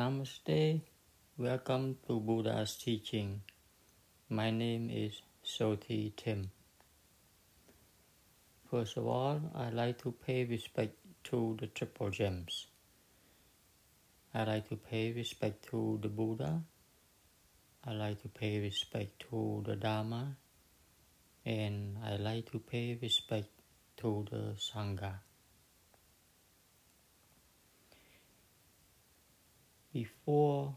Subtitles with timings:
[0.00, 0.80] Namaste.
[1.36, 3.42] Welcome to Buddha's teaching.
[4.30, 6.50] My name is Soti Tim.
[8.70, 12.68] First of all, I like to pay respect to the Triple Gems.
[14.32, 16.62] I like to pay respect to the Buddha.
[17.86, 20.38] I like to pay respect to the Dharma.
[21.44, 23.50] And I like to pay respect
[23.98, 25.16] to the Sangha.
[29.92, 30.76] Before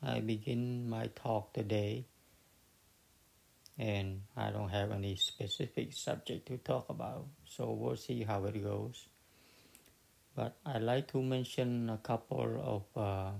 [0.00, 2.06] I begin my talk today,
[3.76, 8.62] and I don't have any specific subject to talk about, so we'll see how it
[8.62, 9.08] goes.
[10.36, 13.32] But I like to mention a couple of uh,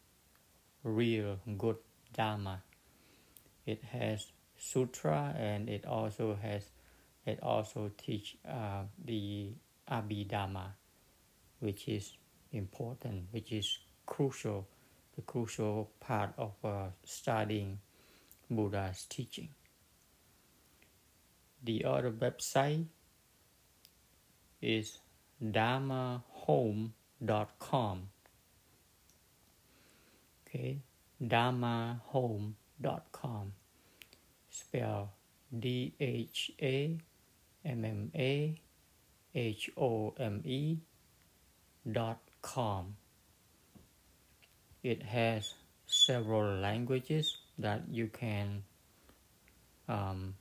[0.82, 1.76] real good
[2.12, 2.62] Dharma.
[3.66, 4.26] It has
[4.58, 6.70] sutra and it also has
[7.26, 9.52] it also teach uh, the
[9.90, 10.72] Abhidharma,
[11.60, 12.16] which is
[12.52, 14.66] important, which is crucial,
[15.16, 17.78] the crucial part of uh, studying
[18.50, 19.50] Buddha's teaching.
[21.62, 22.86] The other website
[24.62, 24.98] is
[25.42, 28.08] dhammahome.com.
[30.46, 30.78] Okay,
[31.22, 33.52] dhammahome.com.
[34.50, 35.12] Spell
[35.56, 36.98] D H A
[37.64, 38.60] M M A
[39.34, 40.78] H O M E
[41.90, 42.96] dot com.
[44.82, 45.54] It has
[45.86, 48.64] several languages that you can
[49.88, 50.34] um,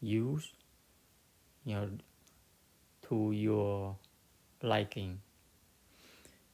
[0.00, 0.48] use.
[1.64, 1.88] You know,
[3.08, 3.96] to your
[4.62, 5.20] liking.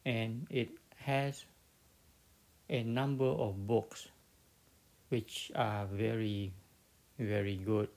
[0.04, 1.44] And it has
[2.68, 4.08] a number of books
[5.08, 6.52] which are very
[7.18, 7.88] very good.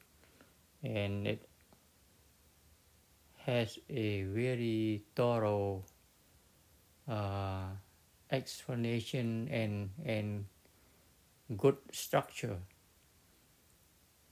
[0.84, 1.48] And it
[3.46, 5.84] has a very thorough
[7.08, 7.68] uh,
[8.32, 10.46] explanation and and
[11.58, 12.58] good structure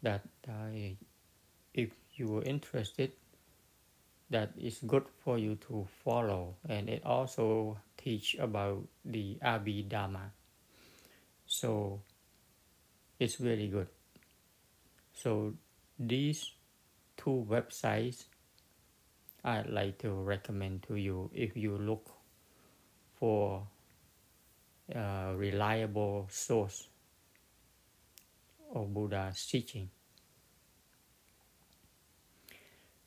[0.02, 0.96] that uh,
[1.74, 3.12] if you are interested
[4.32, 10.32] that is good for you to follow and it also teach about the Abhidhamma.
[11.46, 12.02] So
[13.20, 13.88] it's very good.
[15.14, 15.54] So
[16.00, 16.50] these
[17.18, 18.24] two websites
[19.44, 22.10] I'd like to recommend to you if you look
[23.20, 23.68] for
[24.94, 26.88] a reliable source
[28.74, 29.90] of Buddha's teaching.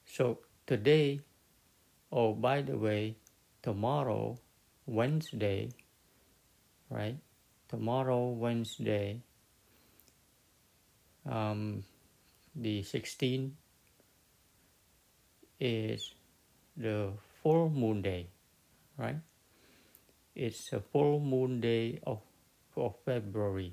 [0.07, 1.21] So today,
[2.11, 3.17] oh, by the way,
[3.63, 4.39] tomorrow,
[4.87, 5.71] Wednesday,
[6.91, 7.17] right?
[7.69, 9.21] Tomorrow, Wednesday,
[11.27, 11.85] um,
[12.55, 13.53] the 16th
[15.61, 16.15] is
[16.77, 18.29] the full moon day,
[18.99, 19.17] right?
[20.35, 22.21] It's a full moon day of,
[22.77, 23.73] of February.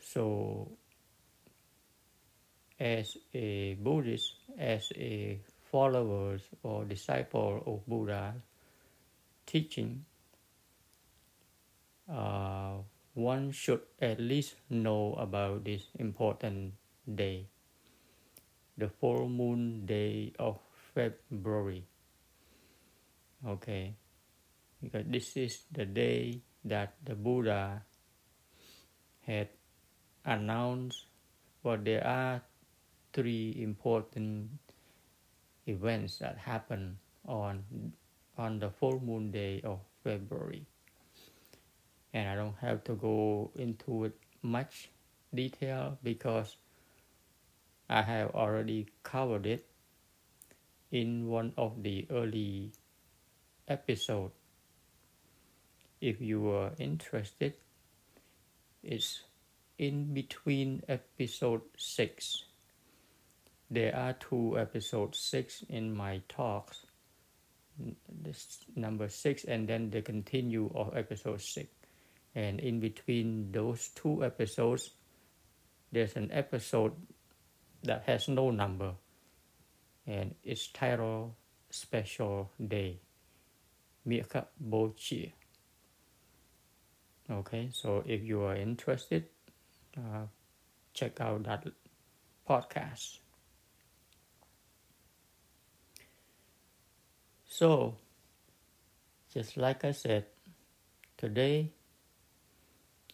[0.00, 0.72] So
[2.82, 5.38] as a Buddhist, as a
[5.70, 8.34] follower or disciple of Buddha
[9.46, 10.04] teaching,
[12.10, 12.82] uh,
[13.14, 16.74] one should at least know about this important
[17.06, 17.46] day,
[18.76, 20.58] the full moon day of
[20.92, 21.86] February.
[23.46, 23.94] Okay,
[24.82, 27.82] because this is the day that the Buddha
[29.22, 29.48] had
[30.24, 31.06] announced
[31.62, 32.42] what there are
[33.12, 34.50] three important
[35.66, 37.62] events that happen on
[38.36, 40.64] on the full moon day of February.
[42.14, 44.90] And I don't have to go into it much
[45.34, 46.56] detail because
[47.88, 49.66] I have already covered it
[50.90, 52.72] in one of the early
[53.68, 54.34] episodes.
[56.00, 57.54] If you are interested,
[58.82, 59.22] it's
[59.78, 62.44] in between episode 6
[63.72, 66.84] there are two episode six in my talks.
[68.06, 71.70] This number six, and then the continue of episode six.
[72.34, 74.90] And in between those two episodes,
[75.90, 76.92] there's an episode
[77.82, 78.92] that has no number,
[80.06, 81.32] and it's titled
[81.70, 83.00] Special Day.
[84.06, 85.32] Mirka Bochi.
[87.30, 89.24] Okay, so if you are interested,
[89.96, 90.26] uh,
[90.92, 91.66] check out that
[92.46, 93.21] podcast.
[97.52, 97.96] So,
[99.34, 100.24] just like I said,
[101.18, 101.68] today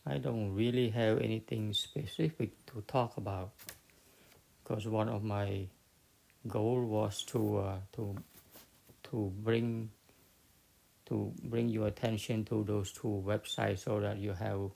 [0.07, 3.51] I don't really have anything specific to talk about
[4.63, 5.67] because one of my
[6.47, 8.15] goal was to uh, to
[9.11, 9.91] to bring
[11.07, 14.71] to bring your attention to those two websites so that you have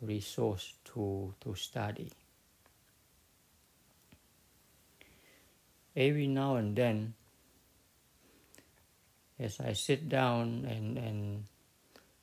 [0.00, 2.10] resource to to study.
[5.94, 7.14] Every now and then,
[9.38, 11.44] as I sit down and, and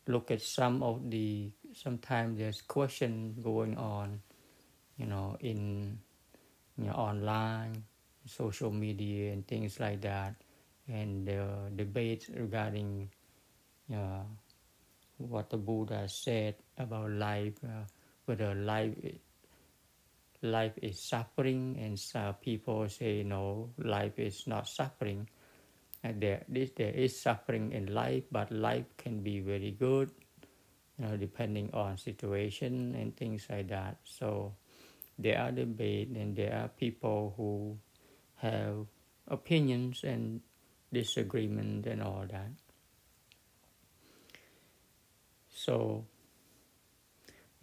[0.08, 4.22] look at some of the sometimes there's question going on,
[4.98, 6.00] you know, in
[6.78, 7.84] you know, online,
[8.26, 10.36] social media, and things like that
[10.88, 13.10] and the debate regarding
[13.94, 14.24] uh,
[15.18, 17.86] what the Buddha said about life, uh,
[18.26, 18.94] whether life
[20.42, 25.28] life is suffering, and uh, people say no, life is not suffering.
[26.04, 30.12] And there, this, there is suffering in life, but life can be very good,
[31.00, 33.98] you know, depending on situation and things like that.
[34.04, 34.54] So
[35.18, 37.78] there are debate, and there are people who
[38.36, 38.86] have
[39.30, 40.42] opinions and
[40.92, 42.52] disagreement and all that.
[45.50, 46.06] So,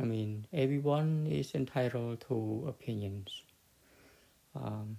[0.00, 3.42] I mean, everyone is entitled to opinions.
[4.54, 4.96] Um,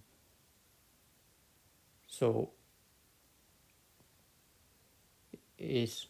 [2.08, 2.52] so,
[5.62, 6.08] is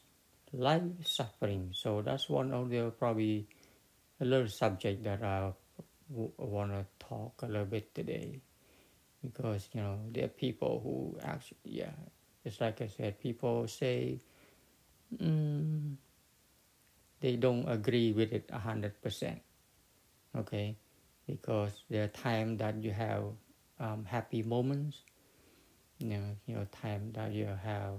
[0.54, 1.72] life suffering?
[1.74, 3.48] So that's one of the probably
[4.20, 5.52] a little subject that I
[6.10, 8.42] want to talk a little bit today
[9.24, 11.94] because you know there are people who actually yeah
[12.44, 14.20] it's like i said people say
[15.16, 15.96] mm,
[17.20, 19.42] they don't agree with it a hundred percent
[20.36, 20.76] okay
[21.28, 23.24] because there are times that you have
[23.80, 24.98] um, happy moments
[26.00, 27.94] you know you know time that you have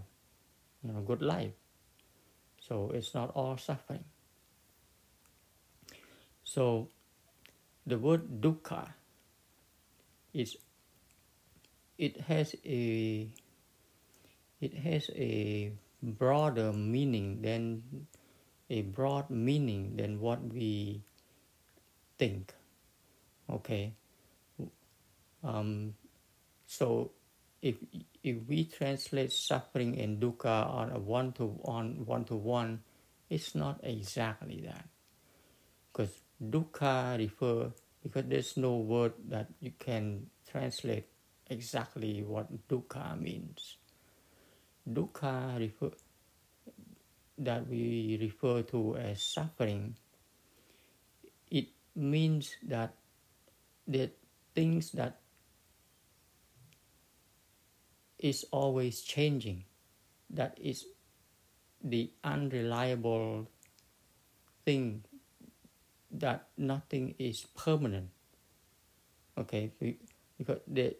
[0.83, 1.53] you know good life.
[2.61, 4.05] So it's not all suffering.
[6.45, 6.89] So
[7.87, 8.93] the word dukkha
[10.33, 10.57] is
[11.99, 13.29] it has a
[14.61, 17.83] it has a broader meaning than
[18.71, 21.03] a broad meaning than what we
[22.19, 22.55] think.
[23.51, 23.93] Okay?
[25.43, 25.95] Um,
[26.67, 27.11] so
[27.61, 27.77] if
[28.23, 32.81] if we translate suffering and dukkha on a one to one one to one
[33.29, 34.87] it's not exactly that
[35.91, 37.71] because dukkha refer
[38.03, 41.07] because there's no word that you can translate
[41.49, 43.77] exactly what dukkha means.
[44.89, 45.91] Dukkha refer,
[47.39, 49.97] that we refer to as suffering,
[51.51, 52.95] it means that
[53.87, 54.11] the
[54.55, 55.21] things that
[58.23, 59.65] is always changing,
[60.31, 60.87] that is
[61.83, 63.49] the unreliable
[64.65, 65.05] thing,
[66.11, 68.11] that nothing is permanent.
[69.37, 69.73] Okay,
[70.39, 70.97] because the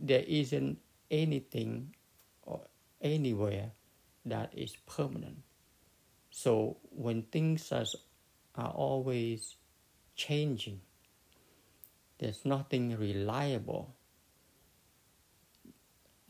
[0.00, 0.78] there isn't
[1.10, 1.94] anything
[2.42, 2.62] or
[3.00, 3.70] anywhere
[4.24, 5.42] that is permanent.
[6.30, 7.84] So when things are,
[8.54, 9.56] are always
[10.16, 10.80] changing,
[12.18, 13.94] there's nothing reliable.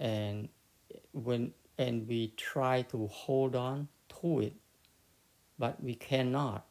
[0.03, 0.49] And
[1.13, 3.89] when and we try to hold on
[4.21, 4.55] to it,
[5.59, 6.67] but we cannot.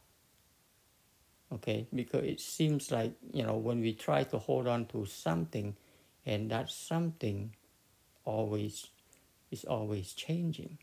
[1.52, 5.76] Okay, because it seems like you know when we try to hold on to something,
[6.26, 7.56] and that something
[8.26, 8.88] always
[9.50, 10.78] is always changing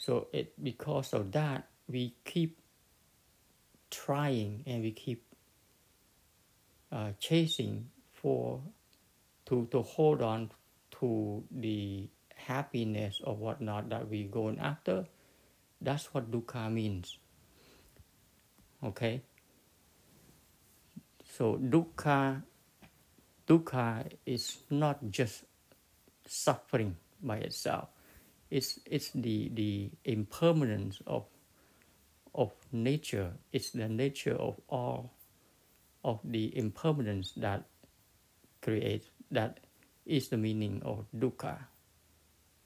[0.00, 2.58] so it because of that we keep
[3.90, 5.22] trying and we keep
[6.90, 8.62] uh, chasing for
[9.46, 10.50] to to hold on
[11.00, 15.04] to the happiness or whatnot that we're going after
[15.80, 17.18] that's what dukkha means
[18.84, 19.22] okay
[21.24, 22.42] so dukkha
[23.50, 25.42] dukkha is not just
[26.26, 27.88] suffering by itself.
[28.50, 31.24] It's, it's the, the impermanence of,
[32.34, 33.32] of nature.
[33.52, 35.12] It's the nature of all
[36.04, 37.64] of the impermanence that
[38.62, 39.60] creates that
[40.06, 41.58] is the meaning of dukkha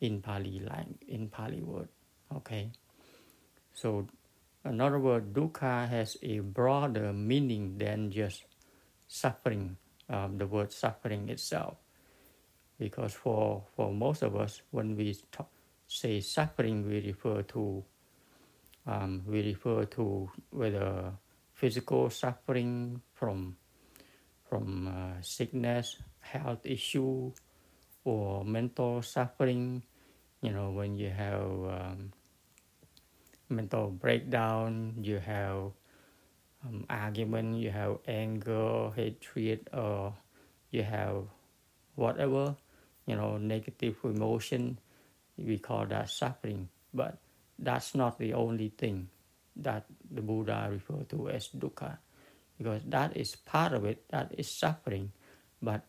[0.01, 1.89] in Pali language, in Pali word.
[2.35, 2.71] Okay,
[3.73, 4.07] so
[4.65, 8.45] another word dukkha has a broader meaning than just
[9.09, 9.77] suffering.
[10.09, 11.77] Um, the word suffering itself,
[12.79, 15.49] because for for most of us, when we talk,
[15.89, 17.83] say suffering, we refer to
[18.87, 21.13] um, we refer to whether
[21.55, 23.57] physical suffering from
[24.55, 27.35] from uh, sickness, health issue,
[28.07, 29.83] or mental suffering.
[30.47, 32.15] You know, when you have um,
[33.51, 35.75] mental breakdown, you have
[36.63, 40.15] um, argument, you have anger, hatred, or
[40.71, 41.27] you have
[41.97, 42.55] whatever,
[43.11, 44.79] you know, negative emotion.
[45.37, 46.69] We call that suffering.
[46.95, 47.19] But
[47.59, 49.11] that's not the only thing
[49.57, 51.99] that the Buddha referred to as dukkha,
[52.59, 55.13] because that is part of it, that is suffering.
[55.63, 55.85] But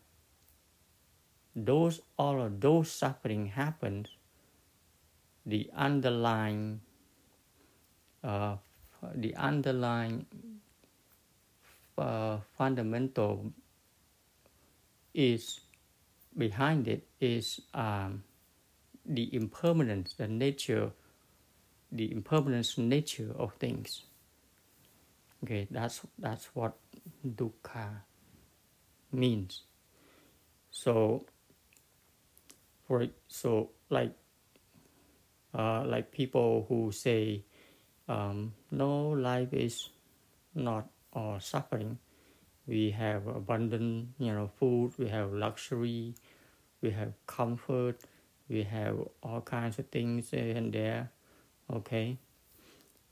[1.54, 4.08] those all of those suffering happens,
[5.44, 6.80] the underlying
[8.24, 8.56] uh,
[9.14, 10.26] the underlying
[11.96, 13.52] uh, fundamental
[15.14, 15.60] is
[16.36, 18.22] behind it is um,
[19.06, 20.92] the impermanence, the nature
[21.92, 24.02] the impermanence nature of things.
[25.42, 26.76] Okay, that's that's what
[27.24, 28.02] dukkha
[29.12, 29.64] means.
[30.70, 31.26] So,
[32.86, 34.12] for so like
[35.54, 37.44] uh, like people who say
[38.08, 39.90] um, no life is
[40.54, 41.98] not or suffering.
[42.66, 44.94] We have abundant, you know, food.
[44.98, 46.14] We have luxury.
[46.82, 48.00] We have comfort.
[48.48, 51.10] We have all kinds of things and there
[51.72, 52.18] okay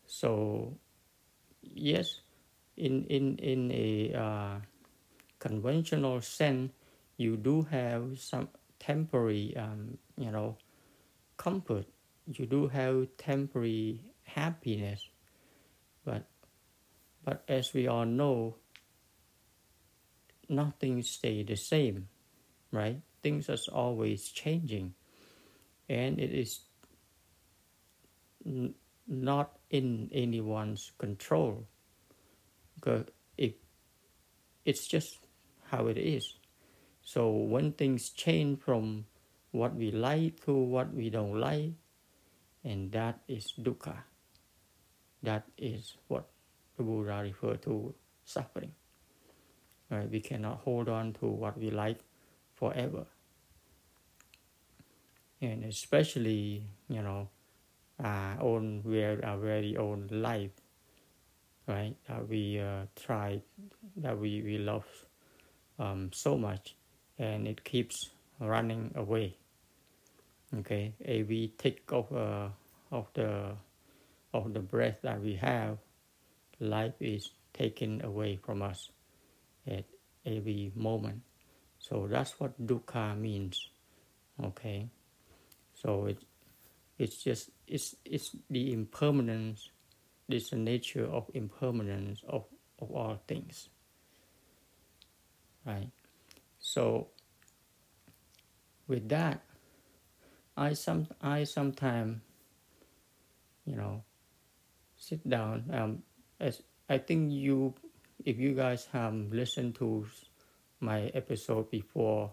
[0.07, 0.77] so
[1.75, 2.21] yes
[2.77, 4.57] in in in a uh,
[5.39, 6.73] conventional sense
[7.17, 10.57] you do have some temporary um, you know
[11.37, 11.87] comfort.
[12.27, 15.09] You do have temporary happiness.
[16.05, 16.27] But
[17.25, 18.57] but as we all know
[20.49, 22.09] nothing stay the same
[22.73, 23.01] right?
[23.23, 24.95] Things are always changing.
[25.89, 26.61] And it is
[28.45, 28.75] n-
[29.07, 31.67] not in anyone's control.
[32.77, 33.57] Because it,
[34.65, 35.27] it's just
[35.71, 36.35] how it is.
[37.03, 39.07] So when things change from
[39.51, 41.73] what we like to what we don't like
[42.65, 43.97] and that is dukkha.
[45.23, 46.29] That is what
[46.77, 48.73] the buddha referred to suffering.
[49.91, 50.11] Right?
[50.11, 52.01] We cannot hold on to what we like
[52.55, 53.07] forever.
[55.41, 57.29] And especially you know
[58.03, 58.83] our own
[59.25, 60.51] our very own life
[61.67, 61.97] right?
[62.09, 63.41] That we uh, try
[63.97, 64.85] that we, we love
[65.79, 66.77] um, so much
[67.19, 68.11] and it keeps
[68.41, 69.37] running away
[70.61, 70.95] okay?
[71.05, 72.49] Every tick of uh,
[72.91, 73.53] of the
[74.33, 75.79] of the breath that we have
[76.61, 78.91] life is taken away from us
[79.67, 79.85] at
[80.27, 81.23] every moment.
[81.79, 83.69] So that's what dukkha means
[84.43, 84.89] okay?
[85.75, 86.19] So it
[86.99, 89.71] it's just it's it's the impermanence.
[90.29, 92.45] It's the nature of impermanence of,
[92.81, 93.69] of all things.
[95.67, 95.91] Right?
[96.59, 97.09] So
[98.87, 99.41] with that
[100.57, 102.21] i some i sometimes
[103.65, 104.03] you know
[104.97, 106.03] sit down um
[106.41, 107.75] as i think you
[108.25, 110.07] if you guys have listened to
[110.81, 112.31] my episode before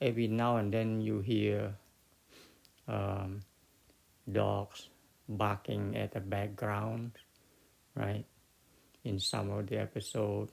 [0.00, 1.72] every now and then you hear
[2.88, 3.40] um,
[4.30, 4.88] dogs
[5.28, 7.12] barking at the background,
[7.94, 8.24] right?
[9.04, 10.50] In some of the episode,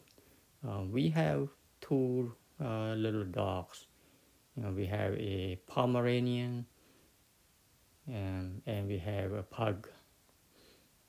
[0.67, 1.47] uh, we have
[1.79, 3.85] two uh, little dogs.
[4.55, 6.65] You know, we have a Pomeranian
[8.07, 9.87] and, and we have a pug.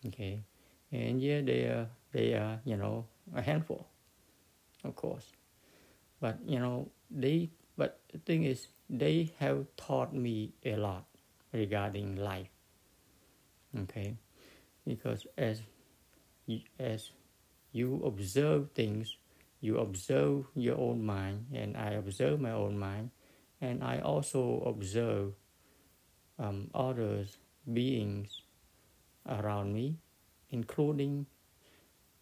[0.06, 0.42] Okay,
[0.90, 3.86] and yeah, they are they are you know a handful,
[4.84, 5.32] of course,
[6.20, 11.04] but you know they but the thing is they have taught me a lot
[11.52, 12.51] regarding life
[13.80, 14.16] okay?
[14.86, 15.62] Because as
[16.78, 17.10] as
[17.72, 19.16] you observe things
[19.60, 23.10] you observe your own mind and i observe my own mind
[23.60, 25.32] and i also observe
[26.40, 27.38] um, others
[27.72, 28.42] beings
[29.28, 29.96] around me
[30.50, 31.26] including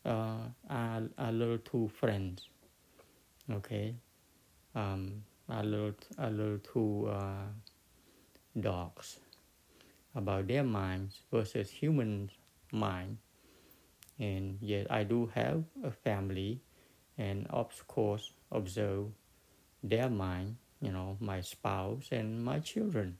[0.04, 2.48] uh, our, our little two friends.
[3.50, 3.94] Okay?
[4.74, 7.48] Um, our little, our little two uh,
[8.58, 9.18] dogs
[10.14, 12.30] about their minds versus human
[12.72, 13.18] mind.
[14.18, 16.60] And yet I do have a family
[17.16, 19.06] and of course observe
[19.82, 23.18] their mind you know, my spouse and my children.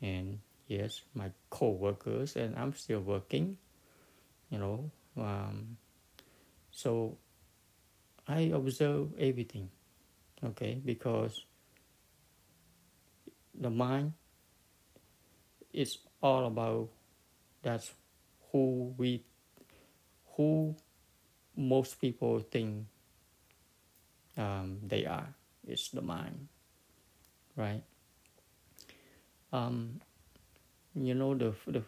[0.00, 3.58] And yes, my co-workers and I'm still working,
[4.50, 4.90] you know.
[5.16, 5.76] Um,
[6.70, 7.18] so
[8.26, 9.70] I observe everything,
[10.44, 11.44] okay, because
[13.54, 14.12] the mind
[15.72, 16.88] is all about
[17.62, 17.92] that's
[18.50, 19.24] who we
[20.36, 20.74] who
[21.56, 22.86] most people think
[24.38, 25.34] um, they are.
[25.66, 26.48] It's the mind
[27.56, 27.82] right?
[29.52, 30.00] Um,
[30.94, 31.82] you know the the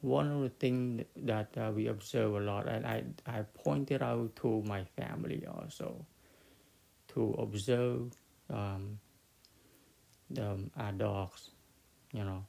[0.00, 4.36] one of the things that uh, we observe a lot and I, I pointed out
[4.36, 6.04] to my family also
[7.08, 8.12] to observe
[8.50, 8.98] um,
[10.30, 11.50] the, our dogs
[12.12, 12.44] you know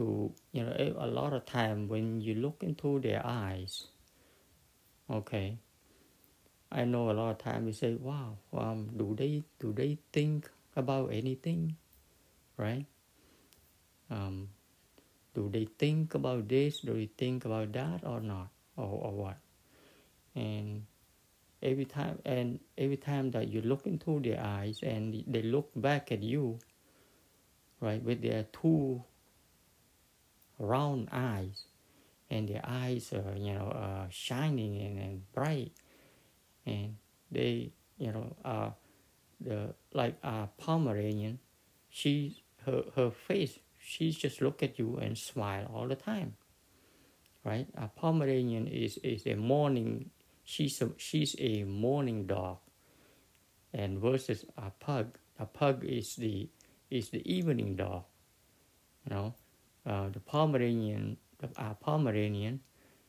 [0.00, 3.88] to you know a lot of time when you look into their eyes
[5.10, 5.58] okay?
[6.72, 10.50] I know a lot of time you say wow um, do they do they think
[10.76, 11.76] about anything?
[12.56, 12.86] Right?
[14.10, 14.48] Um,
[15.34, 16.80] do they think about this?
[16.80, 18.48] Do they think about that or not?
[18.76, 19.38] Or, or what?
[20.34, 20.86] And
[21.62, 26.12] every time and every time that you look into their eyes and they look back
[26.12, 26.58] at you
[27.80, 29.02] right with their two
[30.60, 31.64] round eyes
[32.30, 35.72] and their eyes are you know uh, shining and, and bright.
[36.66, 36.96] And
[37.32, 38.70] they you know uh,
[39.40, 41.40] the like a Pomeranian
[41.90, 46.36] she her her face she just look at you and smile all the time
[47.44, 47.68] right?
[47.76, 50.10] A Pomeranian is is a morning
[50.44, 52.58] she's a she's a morning dog.
[53.72, 56.48] And versus a pug a pug is the
[56.90, 58.02] is the evening dog
[59.06, 59.34] you know
[59.86, 62.60] uh, the Pomeranian, the uh, Pomeranian,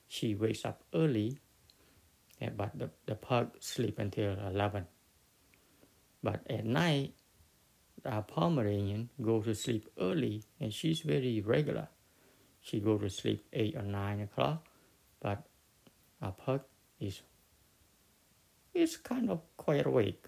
[0.08, 1.38] she wakes up early,
[2.40, 4.86] yeah, but the, the pug sleep until 11.
[6.24, 7.14] But at night,
[8.04, 11.88] the Pomeranian goes to sleep early, and she's very regular.
[12.62, 14.68] She go to sleep 8 or 9 o'clock,
[15.20, 15.44] but
[16.22, 16.62] a pug
[17.00, 17.22] is
[18.74, 20.28] is kind of quite awake.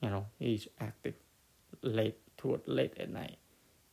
[0.00, 1.14] You know, he's active
[1.82, 3.38] late toward late at night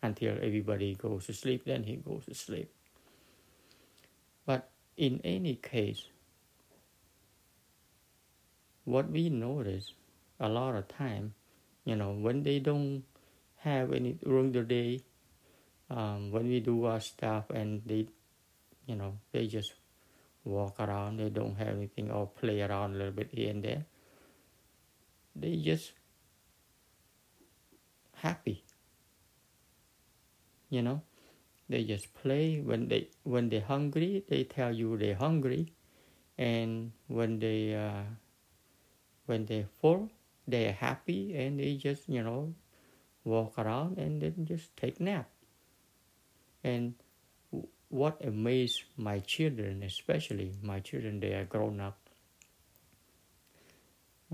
[0.02, 2.72] until everybody goes to sleep, then he goes to sleep.
[4.46, 6.08] But in any case,
[8.86, 9.94] what we notice
[10.40, 11.34] a lot of time,
[11.86, 13.04] you know, when they don't
[13.58, 15.02] have any during the day,
[15.90, 18.08] um, when we do our stuff and they,
[18.88, 19.74] you know, they just
[20.44, 23.86] walk around, they don't have anything or play around a little bit here and there.
[25.36, 25.94] They just
[28.16, 28.64] happy
[30.72, 31.04] you know
[31.70, 32.60] they just play.
[32.66, 35.74] When they when they're hungry they tell you they're hungry.
[36.40, 38.10] And when they uh,
[39.28, 40.10] when they're full
[40.48, 42.56] they're happy and they just you know
[43.24, 45.30] walk around and then just take nap.
[46.64, 46.96] And
[47.92, 51.98] what amazed my children especially my children they are grown up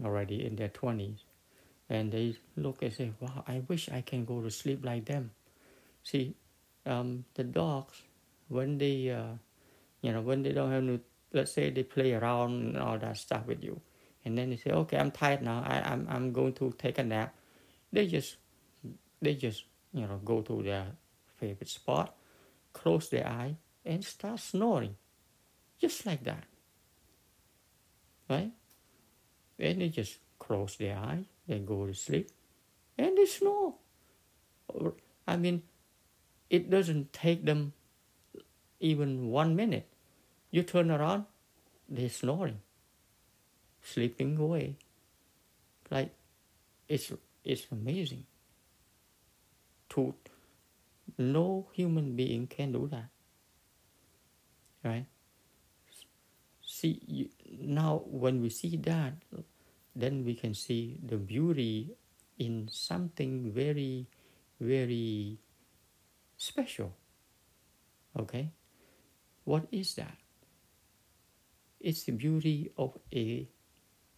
[0.03, 1.23] already in their 20s
[1.89, 5.31] and they look and say wow i wish i can go to sleep like them
[6.07, 6.35] see
[6.85, 8.01] um, the dogs
[8.47, 9.35] when they uh,
[10.01, 10.99] you know when they don't have to
[11.33, 13.79] let's say they play around and all that stuff with you
[14.23, 15.63] and then they say okay i'm tired now.
[15.65, 17.35] I, I'm, I'm going to take a nap
[17.91, 18.37] they just
[19.21, 20.87] they just you know go to their
[21.39, 22.15] favorite spot
[22.77, 24.95] close their eye and start snoring.
[25.79, 26.43] Just like that.
[28.29, 28.51] Right?
[29.59, 32.29] And they just close their eye they go to sleep
[32.97, 33.73] and they snore.
[35.27, 35.63] I mean
[36.49, 37.73] it doesn't take them
[38.79, 39.87] even one minute.
[40.51, 41.25] You turn around,
[41.89, 42.59] they're snoring,
[43.83, 44.75] sleeping away.
[45.89, 46.13] Like
[46.87, 47.11] it's
[47.43, 48.25] it's amazing.
[49.89, 50.13] To
[51.17, 53.09] no human being can do that.
[54.83, 55.05] Right?
[56.61, 57.29] See you,
[57.59, 59.13] now when we see that,
[59.95, 61.89] then we can see the beauty
[62.37, 64.05] in something very,
[64.59, 65.39] very
[66.37, 66.93] special.
[68.17, 68.51] Okay?
[69.43, 70.17] What is that?
[71.79, 73.47] It's the beauty of a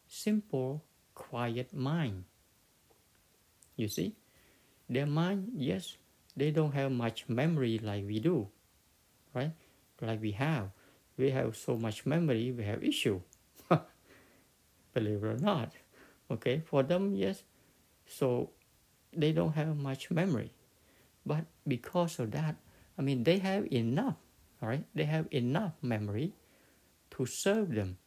[0.08, 2.24] simple, quiet mind.
[3.76, 4.16] You see?
[4.90, 5.98] Their mind, yes,
[6.36, 8.48] they don't have much memory like we do,
[9.36, 9.52] right?
[10.02, 10.72] Like we have.
[11.18, 13.22] We have so much memory, we have issue.
[14.94, 15.74] Believe it or not.
[16.32, 17.44] Okay, for them, yes.
[18.08, 18.52] So
[19.14, 20.52] they don't have much memory.
[21.30, 22.56] But because of that,
[22.98, 24.18] I mean, they have enough,
[24.62, 24.86] all right?
[24.96, 26.34] They have enough memory
[27.12, 27.98] to serve them.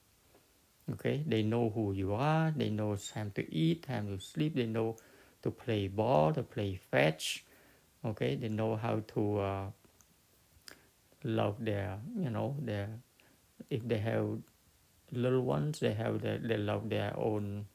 [0.92, 4.66] Okay, they know who you are, they know time to eat, time to sleep, they
[4.66, 4.96] know
[5.42, 7.44] to play ball, to play fetch.
[8.04, 9.66] Okay, they know how to uh,
[11.24, 12.88] love their, you know, their.
[13.70, 14.38] If they have
[15.12, 17.66] little ones, they have their, they love their own,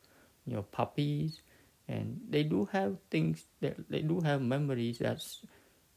[0.46, 1.42] you know, puppies,
[1.88, 5.46] and they do have things that they do have memories that's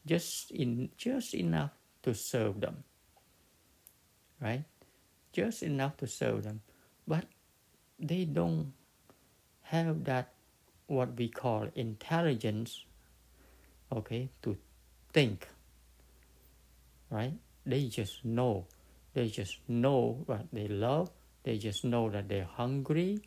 [0.05, 1.71] just in just enough
[2.03, 2.83] to serve them.
[4.41, 4.63] Right,
[5.33, 6.61] just enough to serve them,
[7.07, 7.25] but
[7.99, 8.73] they don't
[9.61, 10.33] have that
[10.87, 12.83] what we call intelligence
[13.91, 14.57] okay to
[15.13, 15.47] think.
[17.09, 17.33] Right?
[17.65, 18.65] They just know.
[19.13, 21.11] They just know what they love.
[21.43, 23.21] They just know that they're hungry.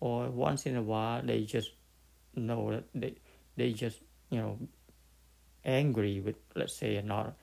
[0.00, 1.70] Or once in a while they just
[2.36, 3.14] that they
[3.56, 3.98] they just
[4.30, 4.58] you know
[5.64, 7.34] angry with let's say another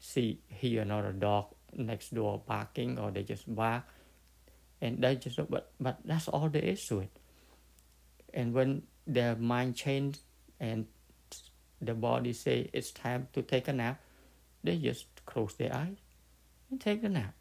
[0.00, 3.84] see hear another dog next door barking or they just bark.
[4.80, 7.10] And they just but but that's all there is to it.
[8.32, 10.18] And when their mind change
[10.58, 10.86] and
[11.80, 14.00] the body say it's time to take a nap
[14.62, 15.96] they just close their eyes
[16.70, 17.34] and take a nap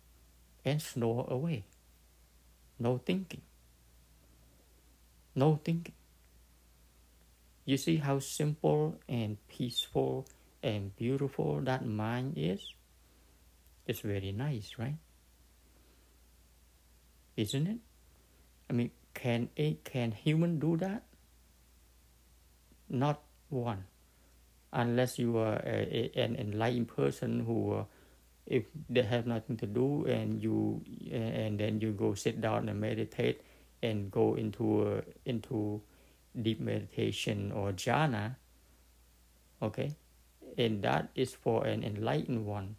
[0.63, 1.63] and snore away.
[2.79, 3.41] No thinking.
[5.35, 5.93] No thinking
[7.71, 10.27] you see how simple and peaceful
[10.63, 12.73] and beautiful that mind is?
[13.85, 14.97] It's very nice right?
[17.35, 17.77] Isn't it?
[18.69, 21.03] I mean can a can human do that?
[22.89, 23.85] Not one,
[24.73, 27.83] unless you are a, a, an enlightened person who, uh,
[28.45, 32.79] if they have nothing to do and you and then you go sit down and
[32.79, 33.41] meditate
[33.83, 35.81] and go into into
[36.39, 38.35] deep meditation or jhana.
[39.61, 39.95] Okay,
[40.57, 42.75] and that is for an enlightened one,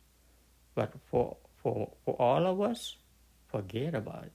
[0.75, 2.97] but for for for all of us,
[3.49, 4.33] forget about it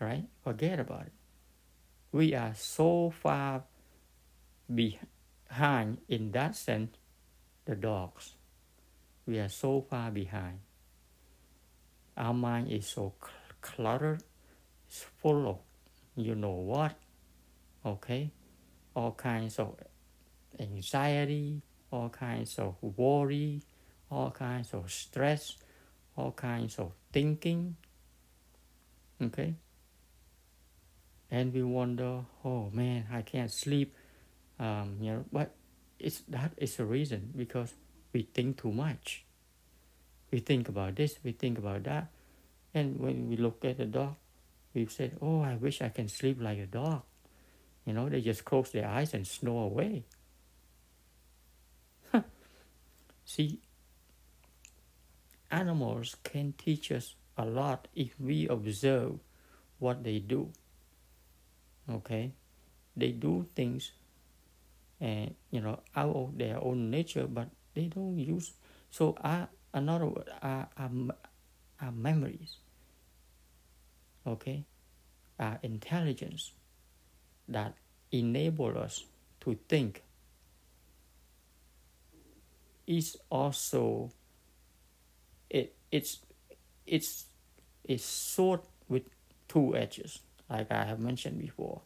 [0.00, 0.24] right?
[0.42, 1.12] Forget about it.
[2.12, 3.64] We are so far
[4.72, 6.96] behind in that sense,
[7.64, 8.34] the dogs.
[9.26, 10.60] We are so far behind.
[12.16, 13.14] Our mind is so
[13.60, 14.22] cluttered,
[14.86, 15.58] it's full of
[16.14, 16.94] you know what,
[17.84, 18.30] okay?
[18.94, 19.76] All kinds of
[20.58, 23.62] anxiety, all kinds of worry,
[24.10, 25.56] all kinds of stress,
[26.16, 27.76] all kinds of thinking,
[29.20, 29.54] okay?
[31.34, 33.96] and we wonder, oh man, I can't sleep.
[34.60, 35.50] Um, you know, but
[35.98, 37.74] it's that is the reason because
[38.12, 39.24] we think too much.
[40.30, 42.06] We think about this, we think about that,
[42.72, 44.14] and when we look at the dog,
[44.74, 47.02] we said, oh, I wish I can sleep like a dog.
[47.84, 50.04] You know, they just close their eyes and snore away.
[53.24, 53.60] See,
[55.50, 59.18] animals can teach us a lot if we observe
[59.78, 60.50] what they do
[61.90, 62.32] okay?
[62.96, 63.92] They do things
[65.00, 68.52] and you know out of their own nature but they don't use
[68.90, 70.90] so are another word are, are,
[71.80, 72.58] are memories
[74.26, 74.64] okay?
[75.38, 76.52] Are intelligence
[77.48, 77.74] that
[78.10, 79.04] enable us
[79.40, 80.02] to think
[82.86, 84.10] is also
[85.50, 86.20] it it's
[86.86, 87.24] it's
[87.88, 89.02] a sword with
[89.48, 91.80] two edges like I have mentioned before.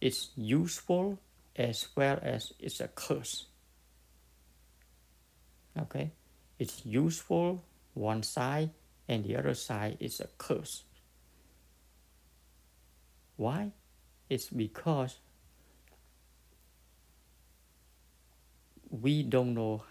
[0.00, 1.18] It's useful
[1.56, 3.46] as well as it's a curse.
[5.78, 6.12] Okay?
[6.58, 8.70] It's useful one side
[9.08, 10.84] and the other side is a curse.
[13.36, 13.72] Why?
[14.28, 15.18] It's because
[18.90, 19.84] we don't know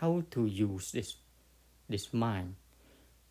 [0.00, 1.16] how to use this
[1.88, 2.54] this mind.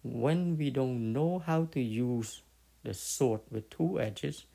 [0.03, 2.41] When we don't know how to use
[2.83, 4.45] the sword with two edges.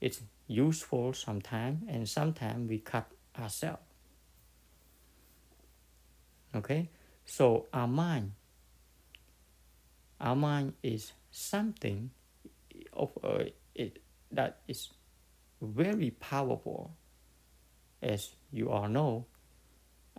[0.00, 3.82] It's useful sometimes, and sometimes we cut ourselves.
[6.54, 6.88] Okay,
[7.26, 8.32] so our mind,
[10.20, 12.10] our mind is something
[12.92, 14.00] of uh, it
[14.32, 14.90] that is
[15.60, 16.92] very powerful.
[18.02, 19.26] As you all know,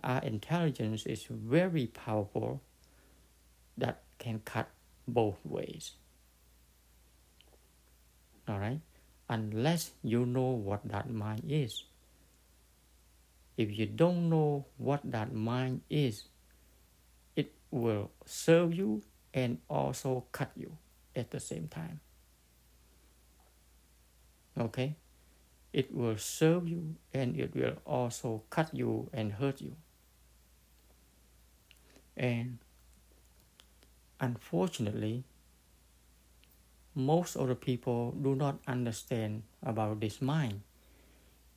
[0.02, 2.60] our intelligence is very powerful
[3.78, 4.68] that can cut
[5.08, 5.92] both ways.
[8.48, 8.80] All right?
[9.28, 11.84] Unless you know what that mind is.
[13.56, 16.24] If you don't know what that mind is
[17.36, 20.76] it will serve you and also cut you
[21.14, 22.00] at the same time
[24.58, 24.94] okay
[25.72, 29.76] it will serve you and it will also cut you and hurt you
[32.16, 32.58] and
[34.20, 35.24] unfortunately
[36.94, 40.60] most of the people do not understand about this mind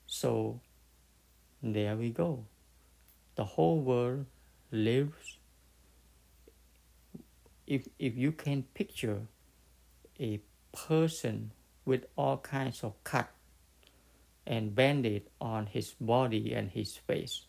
[0.06, 0.60] So
[1.62, 2.44] there we go.
[3.36, 4.26] The whole world
[4.72, 5.38] lives.
[7.66, 9.26] If, if you can picture
[10.20, 10.40] a
[10.72, 11.52] person
[11.84, 13.28] with all kinds of cut
[14.46, 17.46] and bandage on his body and his face,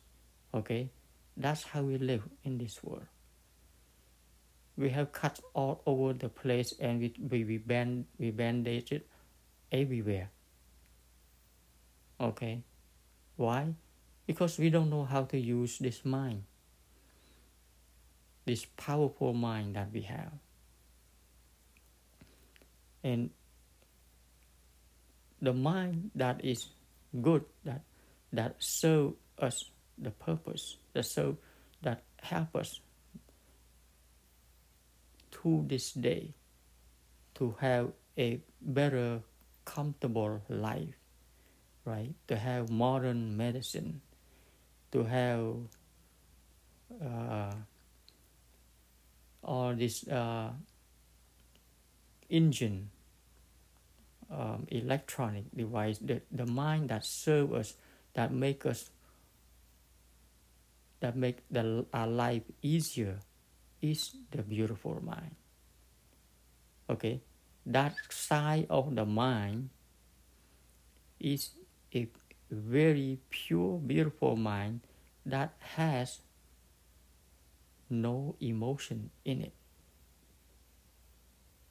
[0.54, 0.89] okay,
[1.38, 3.08] that's how we live in this world.
[4.78, 9.08] We have cuts all over the place and we, we, we, band, we bandage it
[9.71, 10.30] everywhere.
[12.19, 12.62] Okay?
[13.36, 13.74] Why?
[14.28, 16.43] Because we don't know how to use this mind,
[18.45, 20.32] this powerful mind that we have.
[23.04, 23.30] And
[25.41, 26.67] the mind that is
[27.21, 27.82] good, that
[28.34, 31.38] that serve us the purpose, that serve
[31.82, 32.82] that help us
[35.32, 36.34] to this day
[37.36, 39.21] to have a better,
[39.65, 40.95] comfortable life,
[41.84, 42.13] right?
[42.28, 44.02] To have modern medicine,
[44.91, 45.56] to have
[47.04, 47.54] uh,
[49.43, 50.52] all this uh,
[52.30, 52.89] engine,
[54.31, 57.75] um, electronic device, the, the mind that serve us,
[58.13, 58.89] that make us,
[60.99, 63.19] that make the, our life easier
[63.81, 65.35] is the beautiful mind.
[66.89, 67.21] Okay,
[67.65, 69.69] that side of the mind
[71.19, 71.51] is
[71.93, 72.07] a
[72.51, 74.81] very pure, beautiful mind
[75.25, 76.19] that has
[77.89, 79.53] no emotion in it.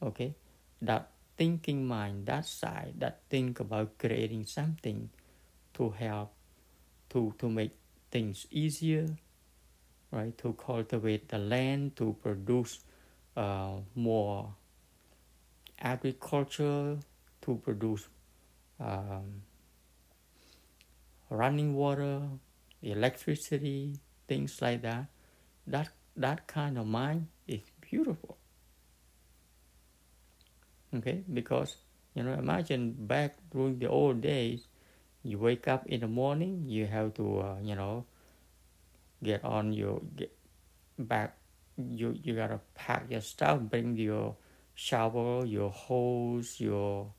[0.03, 0.35] Okay,
[0.83, 5.11] that thinking mind, that side that think about creating something
[5.75, 6.33] to help,
[7.11, 7.73] to to make
[8.11, 9.07] things easier,
[10.11, 10.37] right?
[10.39, 12.81] To cultivate the land, to produce
[13.37, 14.55] uh, more
[15.81, 16.99] agriculture,
[17.43, 18.09] to produce
[18.81, 19.43] um,
[21.31, 22.23] running water,
[22.83, 23.95] electricity,
[24.29, 25.07] things like that.
[25.67, 28.34] That that kind of mind is beautiful.
[30.95, 31.77] Okay, because
[32.15, 34.69] you know, imagine back during the old days,
[35.23, 38.05] you wake up in the morning, you have to, uh, you know,
[39.23, 40.31] get on your get
[40.99, 41.37] back
[41.77, 44.37] you you gotta pack your stuff bring your
[44.75, 47.11] shovel your hose your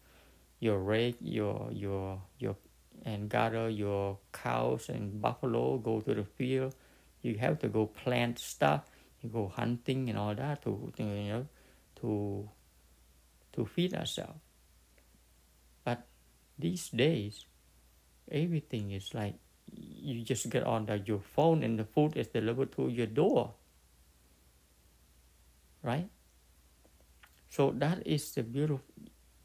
[0.60, 2.56] your rake your your your
[3.04, 6.74] and gather your cows and buffalo go to the field.
[7.22, 8.86] You have to go plant stuff
[9.22, 11.48] you go hunting and all that to, to you know
[12.02, 12.50] to
[13.56, 14.40] to feed ourselves
[15.84, 16.06] but
[16.58, 17.46] these days
[18.32, 19.36] everything is like
[19.76, 23.54] you just get on the, your phone and the food is delivered to your door.
[25.82, 26.10] Right?
[27.50, 28.86] So that is the beautiful,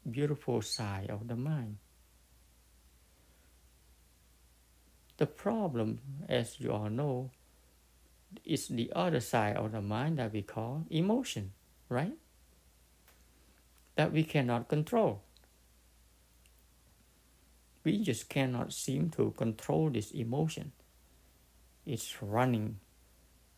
[0.09, 1.77] beautiful side of the mind.
[5.17, 7.29] The problem, as you all know,
[8.43, 11.51] is the other side of the mind that we call emotion,
[11.89, 12.13] right?
[14.01, 15.21] That we cannot control
[17.83, 20.71] we just cannot seem to control this emotion.
[21.85, 22.79] It's running,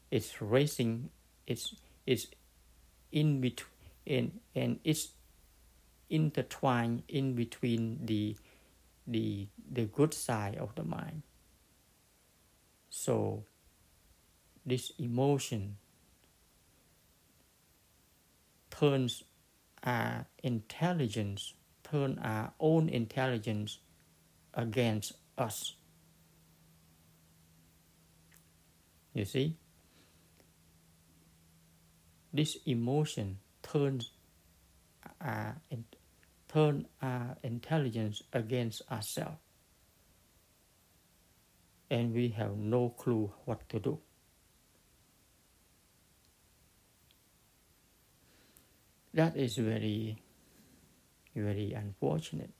[0.09, 1.09] it's racing,
[1.45, 1.75] it's
[2.05, 2.27] it's
[3.11, 3.69] in between,
[4.07, 5.09] and, and it's
[6.09, 8.37] intertwined in between the
[9.05, 11.23] the the good side of the mind.
[12.89, 13.43] So
[14.65, 15.77] this emotion
[18.71, 19.23] turns
[19.83, 23.79] our intelligence, turn our own intelligence
[24.53, 25.75] against us.
[29.13, 29.57] You see?
[32.33, 34.11] This emotion turns
[35.21, 35.61] our,
[36.47, 39.37] turn our intelligence against ourselves.
[41.91, 43.99] And we have no clue what to do.
[49.13, 50.21] That is very,
[51.35, 52.51] very unfortunate.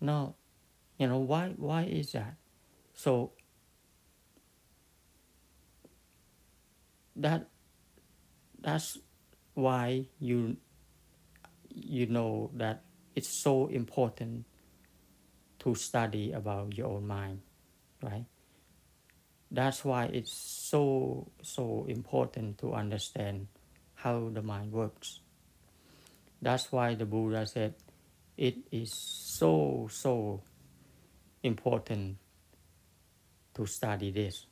[0.00, 0.34] Now,
[0.98, 1.54] you know why?
[1.56, 2.36] Why is that?
[2.94, 3.32] So
[7.16, 7.48] that
[8.60, 8.98] that's
[9.54, 10.56] why you
[11.74, 12.82] you know that
[13.14, 14.44] it's so important
[15.58, 17.40] to study about your own mind,
[18.02, 18.26] right?
[19.52, 23.48] That's why it's so so important to understand
[23.94, 25.20] how the mind works.
[26.40, 27.74] That's why the Buddha said
[28.36, 30.42] it is so, so
[31.42, 32.16] important
[33.54, 34.46] to study this.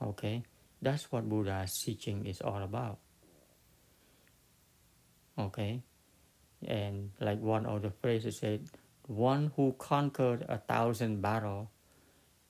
[0.00, 0.44] Okay?
[0.80, 2.98] That's what Buddha's teaching is all about.
[5.38, 5.82] Okay?
[6.64, 8.66] and like one of the phrases said,
[9.06, 11.68] one who conquered a thousand battles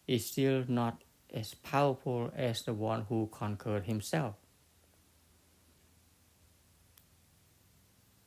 [0.06, 1.02] is still not
[1.36, 4.34] as powerful as the one who conquered himself.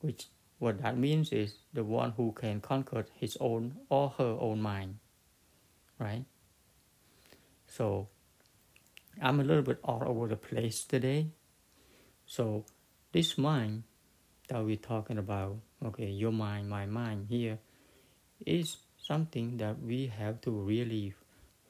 [0.01, 0.27] Which
[0.59, 4.99] what that means is the one who can conquer his own or her own mind.
[5.97, 6.23] Right?
[7.67, 8.07] So
[9.21, 11.27] I'm a little bit all over the place today.
[12.25, 12.65] So
[13.11, 13.83] this mind
[14.49, 17.59] that we're talking about, okay, your mind, my mind here,
[18.45, 21.13] is something that we have to really,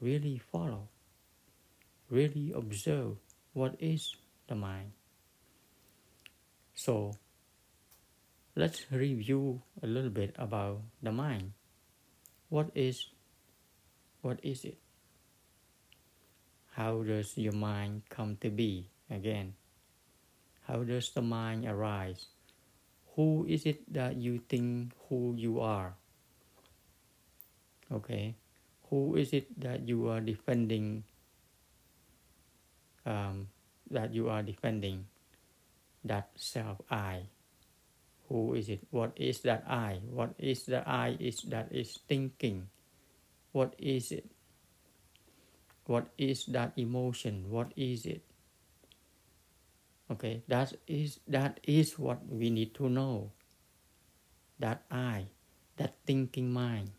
[0.02, 0.90] really follow,
[2.10, 3.18] really observe
[3.54, 4.16] what is
[4.48, 4.92] the mind.
[6.74, 7.14] So
[8.56, 11.54] let's review a little bit about the mind.
[12.50, 13.10] What is
[14.22, 14.78] what is it?
[16.76, 19.54] How does your mind come to be again?
[20.68, 22.28] How does the mind arise?
[23.16, 25.96] Who is it that you think who you are?
[27.92, 28.36] Okay,
[28.90, 31.04] who is it that you are defending?
[33.10, 33.50] Um,
[33.90, 35.10] that you are defending
[36.06, 37.26] that self I.
[38.30, 38.86] Who is it?
[38.92, 40.00] What is that I?
[40.06, 42.70] What is the I is that is thinking?
[43.52, 44.30] What is it?
[45.90, 47.50] What is that emotion?
[47.50, 48.22] What is it?
[50.12, 53.32] Okay, that is that is what we need to know.
[54.60, 55.26] That I,
[55.78, 56.92] that thinking mind.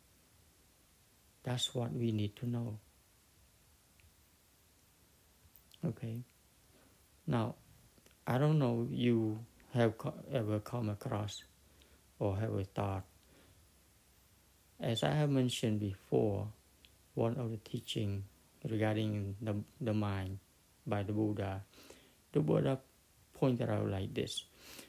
[1.44, 2.78] That's what we need to know.
[5.86, 6.22] Okay.
[7.26, 7.54] Now,
[8.26, 9.40] I don't know you
[9.72, 9.94] have
[10.32, 11.42] ever come across
[12.18, 13.04] or have a thought.
[14.78, 16.48] As I have mentioned before,
[17.14, 18.24] one of the teaching
[18.68, 20.38] regarding the, the mind
[20.86, 21.62] by the Buddha,
[22.32, 22.78] the Buddha
[23.34, 24.44] pointed out like this.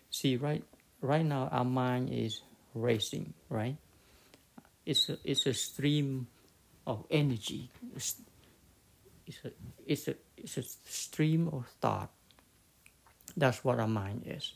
[0.10, 0.64] See, right,
[1.02, 2.42] right now our mind is
[2.74, 3.78] racing, right?
[4.86, 6.28] It's a, it's a stream
[6.86, 7.70] of energy.
[9.86, 12.12] It's, a, it's, a, a stream of thought.
[13.38, 14.54] That's what our mind is.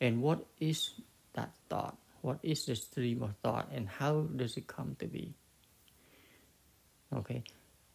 [0.00, 0.90] And what is
[1.34, 1.96] that thought?
[2.22, 5.34] What is the stream of thought and how does it come to be?
[7.14, 7.44] Okay,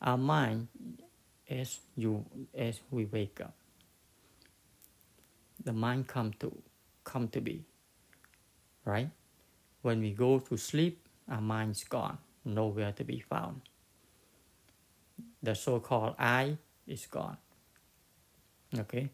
[0.02, 0.70] our mind
[1.50, 2.24] as you
[2.56, 3.54] as we wake up,
[5.62, 6.56] the mind come to
[7.04, 7.66] come to be.
[8.86, 9.10] Right?
[9.82, 13.62] When we go to sleep, our mind's gone, nowhere to be found.
[15.44, 17.38] The so-called I is gone.
[18.78, 19.10] Okay?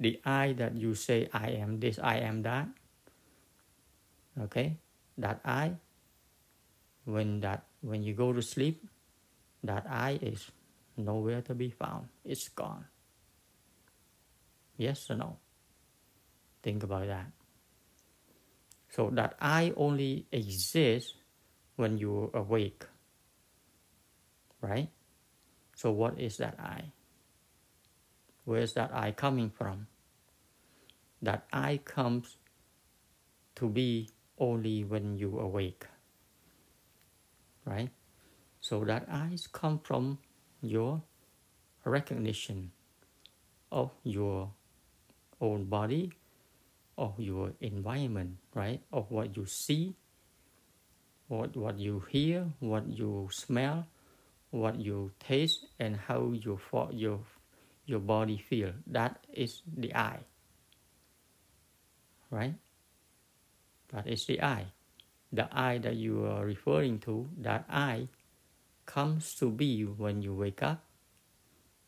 [0.00, 2.66] the I that you say I am this, I am that.
[4.40, 4.80] Okay,
[5.18, 5.76] that I.
[7.04, 8.88] When that when you go to sleep,
[9.62, 10.50] that I is
[10.96, 12.08] nowhere to be found.
[12.24, 12.88] It's gone.
[14.76, 15.36] Yes or no?
[16.62, 17.28] Think about that.
[18.88, 21.14] So that I only exists
[21.76, 22.84] when you awake.
[24.60, 24.88] Right?
[25.80, 26.92] So what is that I?
[28.44, 29.86] Where is that I coming from?
[31.22, 32.36] That I comes
[33.56, 35.86] to be only when you awake.
[37.64, 37.88] Right?
[38.60, 40.18] So that eyes come from
[40.60, 41.00] your
[41.86, 42.72] recognition
[43.72, 44.50] of your
[45.40, 46.12] own body,
[46.98, 48.82] of your environment, right?
[48.92, 49.94] Of what you see,
[51.28, 53.86] what what you hear, what you smell,
[54.50, 56.58] what you taste, and how you
[56.92, 57.20] your
[57.86, 58.72] your body feel.
[58.86, 60.18] That is the I.
[62.30, 62.54] Right?
[63.92, 64.66] That is the I.
[65.32, 68.08] The I that you are referring to, that I
[68.86, 70.82] comes to be when you wake up,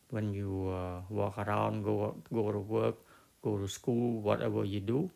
[0.09, 2.95] when you uh, walk around, go, go to work,
[3.41, 5.11] go to school, whatever you do.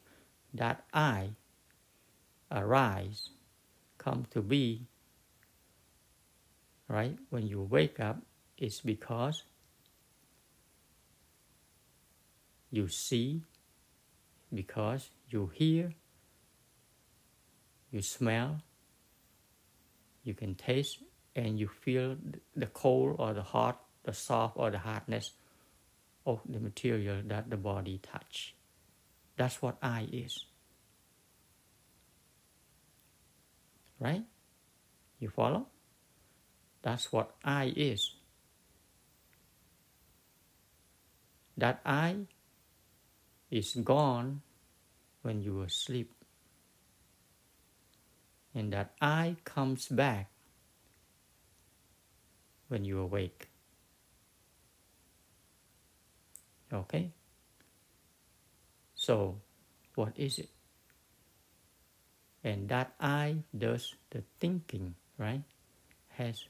[0.53, 1.29] That I
[2.51, 3.29] arise,
[3.97, 4.87] come to be,
[6.87, 7.17] right?
[7.29, 8.17] When you wake up,
[8.57, 9.43] it's because
[12.71, 13.43] you see
[14.53, 15.93] because you hear,
[17.91, 18.61] you smell,
[20.23, 20.99] you can taste,
[21.35, 22.17] and you feel
[22.55, 25.31] the cold or the hot, the soft or the hardness
[26.25, 28.55] of the material that the body touch.
[29.37, 30.45] That's what I is.
[33.99, 34.23] Right?
[35.19, 35.67] You follow?
[36.81, 38.15] That's what I is.
[41.57, 42.27] That I
[43.49, 44.41] is gone
[45.21, 46.13] when you are asleep.
[48.53, 50.29] And that I comes back
[52.67, 53.49] when you awake.
[56.73, 57.11] Okay?
[58.95, 59.39] So,
[59.95, 60.49] what is it?
[62.47, 65.43] and that I does the thinking, right?
[66.15, 66.45] Has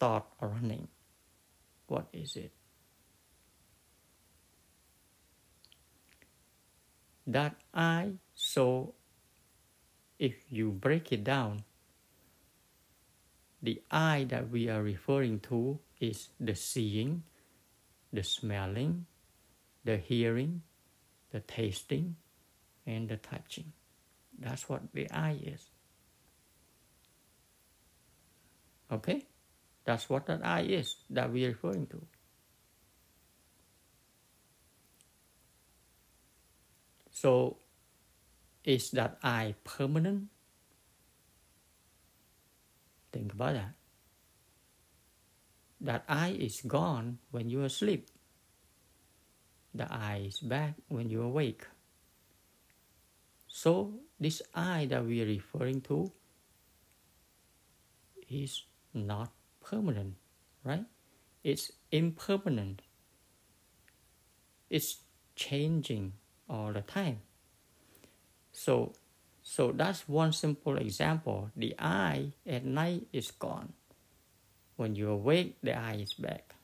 [0.00, 0.88] thought running.
[1.86, 2.52] What is it?
[7.26, 8.94] That I, so
[10.18, 11.64] if you break it down,
[13.62, 17.22] the I that we are referring to is the seeing,
[18.12, 19.06] the smelling,
[19.84, 20.62] the hearing,
[21.30, 22.16] the tasting,
[22.86, 23.72] and the touching.
[24.38, 25.68] That's what the I is.
[28.90, 29.26] Okay?
[29.84, 32.00] That's what that I is that we are referring to.
[37.10, 37.58] So,
[38.64, 40.28] is that I permanent?
[43.12, 43.74] Think about that.
[45.80, 48.08] That I is gone when you are asleep.
[49.74, 51.66] The I is back when you awake.
[53.48, 56.12] So, this I that we are referring to
[58.28, 58.64] is
[58.94, 59.32] not
[59.70, 60.14] permanent,
[60.64, 60.84] right?
[61.44, 62.82] It's impermanent.
[64.68, 64.98] It's
[65.36, 66.12] changing
[66.48, 67.20] all the time.
[68.52, 68.92] So,
[69.42, 71.50] so that's one simple example.
[71.56, 73.72] The I at night is gone.
[74.76, 76.54] When you awake, the I is back.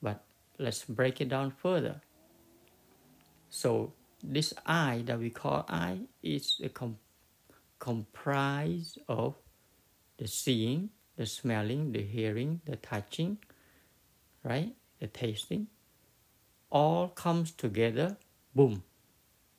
[0.00, 0.22] But
[0.58, 2.00] let's break it down further.
[3.50, 3.92] So
[4.22, 6.98] this I that we call I is a com-
[7.78, 9.34] comprised of
[10.18, 13.38] the seeing, the smelling, the hearing, the touching,
[14.42, 14.74] right?
[15.00, 15.68] The tasting.
[16.70, 18.16] All comes together,
[18.54, 18.82] boom,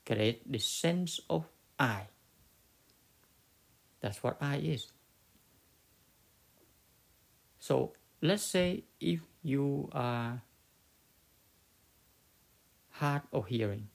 [0.05, 1.45] create the sense of
[1.79, 2.07] I.
[4.01, 4.87] That's what I is.
[7.59, 10.41] So let's say if you are
[12.89, 13.87] hard of hearing,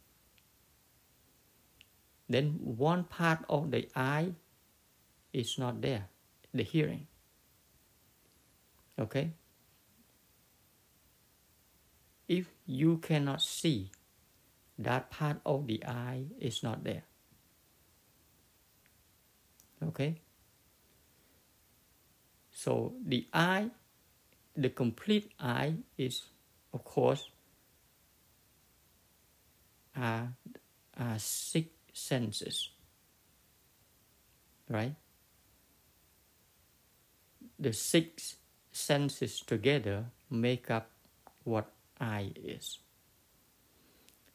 [2.29, 4.33] then one part of the I
[5.33, 6.09] is not there,
[6.55, 7.07] the hearing.
[8.99, 9.31] Okay?
[12.27, 13.91] If you cannot see,
[14.79, 17.03] that part of the I is not there.
[19.83, 20.21] Okay?
[22.51, 23.71] So the I,
[24.57, 26.23] the complete I is,
[26.73, 27.31] of course,
[29.97, 30.33] are,
[31.19, 32.71] six senses.
[34.69, 34.95] Right?
[37.59, 38.38] The six
[38.79, 40.91] senses together make up
[41.45, 41.71] what
[42.01, 42.79] I is.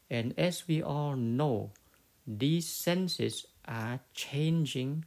[0.10, 1.72] And as we all know,
[2.28, 5.06] these senses are changing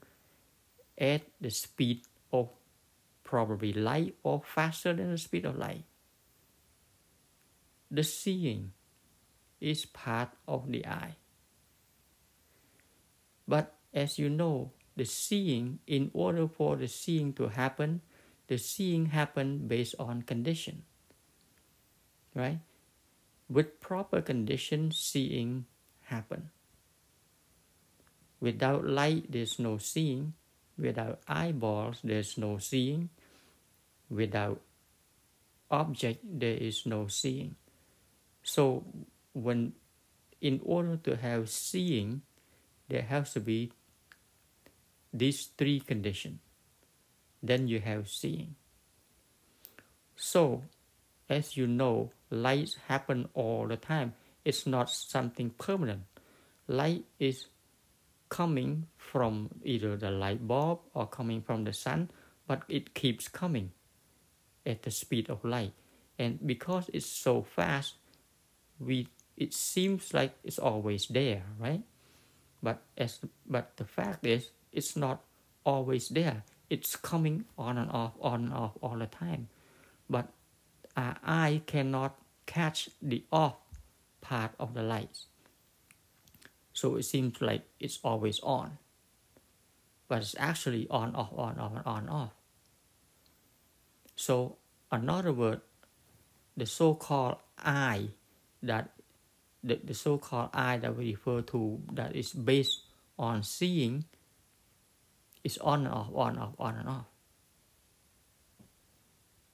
[0.99, 2.49] at the speed of
[3.23, 5.85] probably light or faster than the speed of light.
[7.91, 8.73] The seeing
[9.61, 11.17] is part of the I.
[13.47, 18.01] But as you know, the seeing, in order for the seeing to happen,
[18.49, 20.83] the seeing happen based on condition.
[22.35, 22.61] Right?
[23.49, 25.67] With proper condition, seeing
[26.03, 26.51] happen.
[28.41, 30.35] Without light, there's no seeing.
[30.79, 33.09] Without eyeballs, there's no seeing.
[34.11, 34.61] Without
[35.71, 37.57] object, there is no seeing.
[38.43, 38.85] So,
[39.33, 39.73] when
[40.41, 42.23] in order to have seeing,
[42.89, 43.73] there has to be
[45.13, 46.39] these three conditions.
[47.43, 48.57] Then you have seen.
[50.17, 50.63] So,
[51.29, 54.15] as you know, lights happen all the time.
[54.45, 56.05] It's not something permanent.
[56.69, 57.47] Light is
[58.29, 62.11] coming from either the light bulb or coming from the sun,
[62.47, 63.73] but it keeps coming
[64.65, 65.73] at the speed of light.
[66.19, 67.95] And because it's so fast,
[68.81, 71.83] we it seems like it's always there, right?
[72.63, 75.23] But as but the fact is it's not
[75.65, 76.43] always there.
[76.69, 79.49] It's coming on and off, on and off all the time.
[80.11, 80.29] But
[80.97, 83.57] uh, our eye cannot catch the off
[84.21, 85.19] part of the light.
[86.73, 88.79] So it seems like it's always on.
[90.09, 92.33] But it's actually on, off, on, off, on, off.
[94.15, 94.57] So
[94.91, 95.61] another word,
[96.57, 98.09] the so-called I
[98.63, 98.91] that
[99.63, 102.83] the, the so-called I that we refer to that is based
[103.19, 104.05] on seeing
[105.47, 107.09] is on and off, on and off, on and off.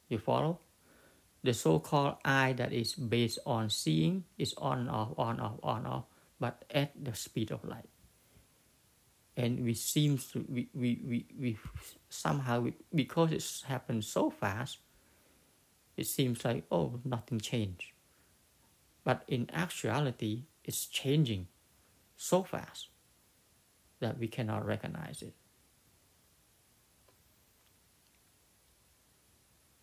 [0.08, 0.54] You follow?
[1.44, 5.58] The so-called I that is based on seeing is on and off, on and off,
[5.62, 6.04] on and off,
[6.40, 7.90] but at the speed of light.
[9.36, 11.58] And we seem to we we, we, we
[12.08, 14.78] somehow we, because it's happened so fast,
[15.96, 17.92] it seems like oh nothing changed.
[19.04, 21.48] But in actuality, it's changing
[22.16, 22.88] so fast.
[24.02, 25.34] that we cannot recognize it.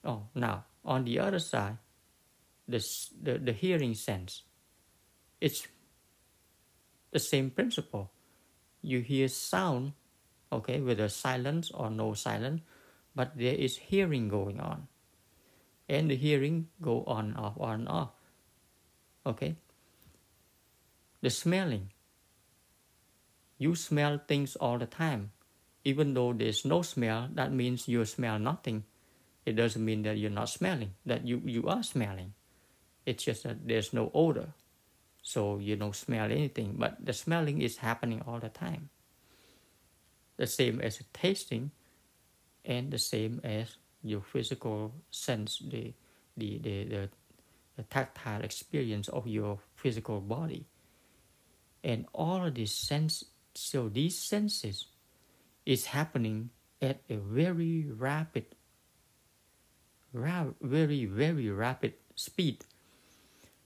[0.04, 1.78] Oh, now on the other side,
[2.68, 2.86] the,
[3.22, 4.44] the, the hearing sense,
[5.42, 5.68] it's
[7.12, 8.12] the same principle.
[8.82, 9.94] You hear sound,
[10.52, 12.62] okay, whether silence or no silence,
[13.16, 14.88] but there is hearing going on.
[15.90, 18.12] And the hearing go on, off, on, off.
[19.26, 19.56] Okay?
[21.22, 21.92] The smelling.
[23.58, 25.32] You smell things all the time.
[25.84, 28.84] Even though there's no smell, that means you smell nothing.
[29.50, 32.34] It doesn't mean that you're not smelling, that you, you are smelling.
[33.04, 34.50] It's just that there's no odor.
[35.24, 38.92] So you don't smell anything, but the smelling is happening all the time.
[40.38, 41.72] The same as tasting
[42.64, 45.94] and the same as your physical sense, the,
[46.38, 47.10] the, the, the,
[47.76, 50.68] the tactile experience of your physical body.
[51.84, 53.26] And all of these sense,
[53.56, 54.86] so these senses
[55.66, 58.46] is happening at a very rapid,
[60.14, 62.66] ra- very, very rapid speed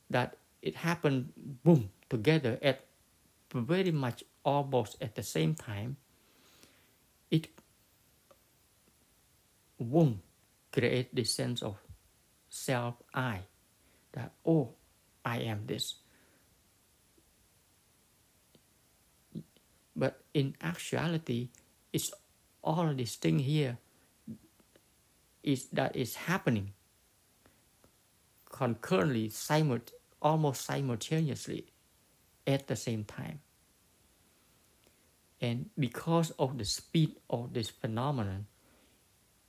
[0.09, 1.33] that it happened
[1.63, 2.85] boom together at
[3.53, 5.97] very much almost at the same time.
[7.31, 7.47] It
[9.79, 10.21] boom
[10.71, 11.77] create this sense of
[12.49, 13.41] self i
[14.13, 14.69] that oh
[15.25, 15.95] i am this.
[19.95, 21.49] But in actuality
[21.91, 22.11] it's
[22.63, 23.77] all this thing here
[25.43, 26.73] is that is happening
[28.49, 29.31] concurrently
[30.21, 31.67] almost simultaneously
[32.47, 33.39] at the same time.
[35.41, 38.45] And because of the speed of this phenomenon,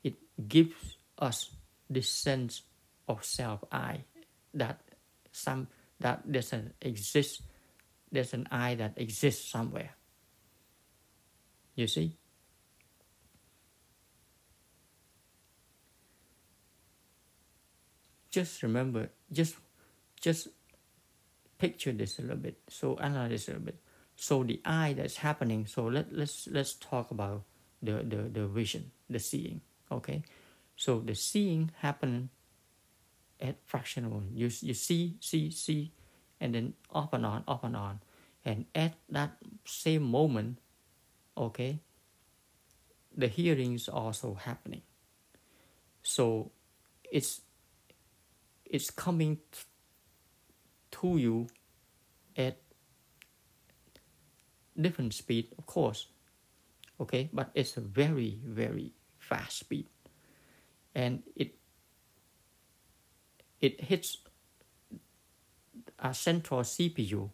[0.02, 0.14] it
[0.48, 1.50] gives us
[1.88, 2.62] this sense
[3.06, 4.04] of self I
[4.54, 4.80] that
[5.30, 5.68] some
[6.00, 7.42] that doesn't exist.
[8.10, 9.94] There's an I that exists somewhere.
[11.76, 12.16] You see?
[18.34, 19.54] Just remember, just
[20.18, 20.48] just
[21.58, 22.58] picture this a little bit.
[22.66, 23.78] So analyze this a little bit.
[24.16, 25.70] So the eye that's happening.
[25.70, 27.46] So let let's let's talk about
[27.78, 29.62] the the the vision, the seeing.
[29.86, 30.26] Okay,
[30.74, 32.34] so the seeing happen
[33.38, 34.26] at fractional.
[34.34, 35.94] You you see see see,
[36.42, 38.02] and then off and on off and on,
[38.42, 40.58] and at that same moment,
[41.38, 41.78] okay.
[43.14, 44.82] The hearing is also happening.
[46.02, 46.50] So,
[47.14, 47.43] it's
[48.74, 49.38] it's coming
[50.90, 51.46] to you
[52.36, 52.58] at
[54.74, 56.08] different speed, of course.
[57.00, 59.86] Okay, but it's a very, very fast speed.
[60.92, 61.54] And it
[63.60, 64.18] it hits
[66.00, 67.30] a central CPU.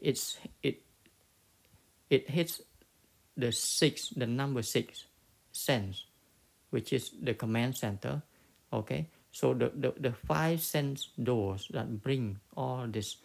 [0.00, 0.80] It's it
[2.08, 2.62] it hits
[3.36, 5.04] the six, the number six
[5.52, 6.06] sense,
[6.70, 8.22] which is the command center.
[8.72, 13.18] Okay, so the, the, the five sense doors that bring all this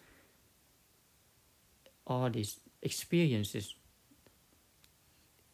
[2.06, 3.74] all these experiences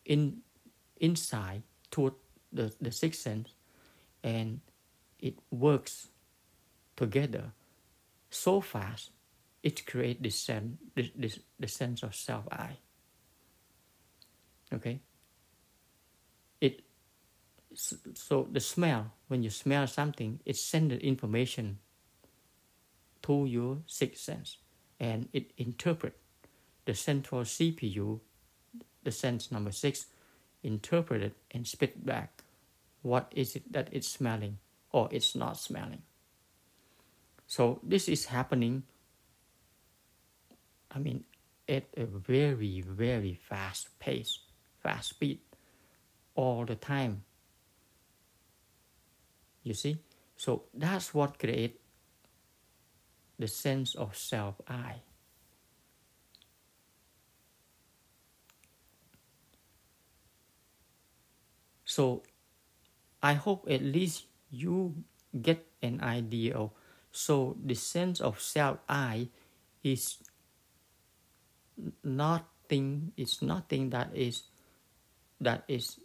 [0.04, 0.38] in
[0.96, 2.12] inside to
[2.52, 3.50] the, the sixth sense
[4.24, 4.60] and
[5.20, 6.08] it works
[6.96, 7.52] together
[8.28, 9.12] so fast
[9.62, 12.70] it creates this sense this, this the sense of self I
[14.74, 14.98] okay
[18.14, 21.78] so the smell when you smell something it sends the information
[23.22, 24.56] to your sixth sense
[24.98, 26.16] and it interpret
[26.86, 28.18] the central cpu
[29.04, 30.06] the sense number six
[30.62, 32.42] interpret it and spit back
[33.02, 34.58] what is it that it's smelling
[34.90, 36.02] or it's not smelling.
[37.46, 38.82] So this is happening
[40.90, 41.24] i mean
[41.68, 44.38] at a very very fast pace
[44.82, 45.38] fast speed
[46.34, 47.22] all the time
[49.68, 50.00] you see?
[50.36, 51.76] So that's what creates
[53.38, 55.04] the sense of self I.
[61.84, 62.22] So
[63.22, 66.70] I hope at least you get an idea of
[67.12, 69.28] so the sense of self I
[69.82, 70.18] is
[72.02, 74.44] nothing it's nothing that is
[75.40, 76.00] that is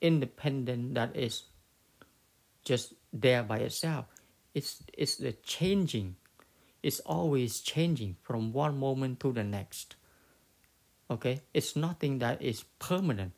[0.00, 1.49] independent that is
[2.64, 4.06] just there by itself.
[4.54, 6.16] It's, it's the changing.
[6.82, 9.96] It's always changing from one moment to the next.
[11.10, 11.42] Okay?
[11.54, 13.32] It's nothing that is permanent.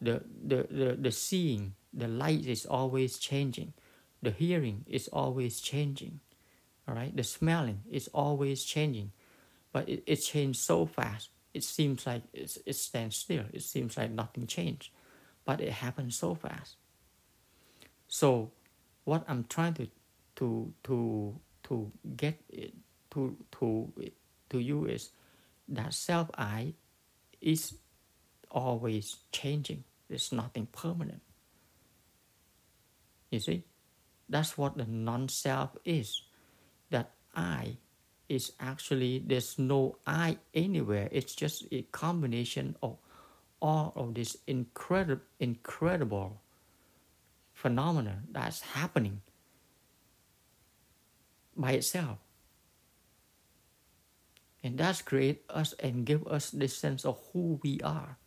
[0.00, 3.72] The, the, the, the seeing, the light is always changing.
[4.22, 6.20] The hearing is always changing.
[6.88, 7.14] All right?
[7.14, 9.12] The smelling is always changing.
[9.72, 13.44] But it, it changes so fast it seems like it stands still.
[13.52, 14.90] It seems like nothing changed,
[15.44, 16.76] but it happens so fast.
[18.08, 18.52] So,
[19.04, 19.88] what I'm trying to
[20.36, 22.74] to to to get it,
[23.12, 23.92] to to
[24.50, 25.10] to you is
[25.68, 26.74] that self I
[27.40, 27.74] is
[28.50, 29.84] always changing.
[30.08, 31.22] It's nothing permanent.
[33.30, 33.64] You see,
[34.28, 36.22] that's what the non-self is.
[36.90, 37.78] That I
[38.28, 41.08] is actually there's no I anywhere.
[41.10, 42.98] It's just a combination of
[43.60, 46.40] all of this incredible incredible
[47.64, 49.24] phenomena that's happening
[51.56, 52.18] by itself.
[54.62, 58.18] And that's create us and give us this sense of who we are.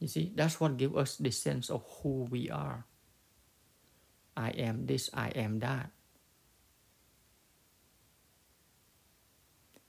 [0.00, 2.84] You see, that's what gives us this sense of who we are.
[4.36, 5.88] I am this, I am that.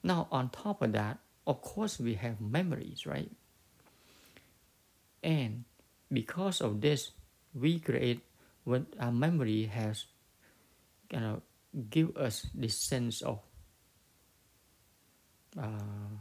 [0.03, 3.31] Now, on top of that, of course, we have memories, right?
[5.21, 5.65] And
[6.11, 7.11] because of this,
[7.53, 8.21] we create
[8.63, 10.05] when our memory has
[11.09, 11.41] kind of
[11.89, 13.39] give us this sense of
[15.57, 16.11] uh,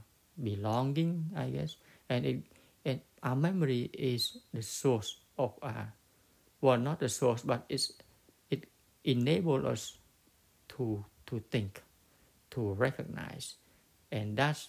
[0.43, 1.77] belonging, I guess,
[2.09, 2.43] and it
[2.85, 5.93] and our memory is the source of our
[6.61, 7.93] well, not the source, but it's
[8.51, 8.65] it
[9.05, 9.99] enables us
[10.77, 11.83] to to think,
[12.51, 13.55] to recognize,
[14.11, 14.69] and that's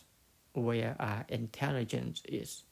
[0.53, 2.63] where our intelligence is.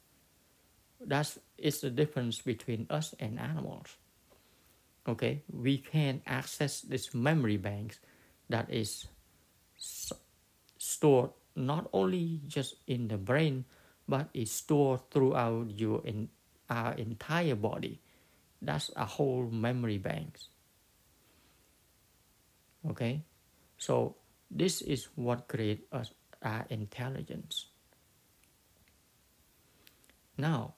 [1.00, 3.98] That's it's the difference between us and animals.
[5.08, 8.00] Okay, we can access this memory banks
[8.50, 9.06] that is
[10.78, 13.66] stored not only just in the brain,
[14.08, 16.30] but is stored throughout your in,
[16.70, 18.02] our entire body.
[18.62, 20.50] That's a whole memory banks.
[22.90, 23.24] Okay,
[23.78, 24.16] so
[24.50, 25.86] this is what creates
[26.42, 27.68] our intelligence.
[30.38, 30.76] Now,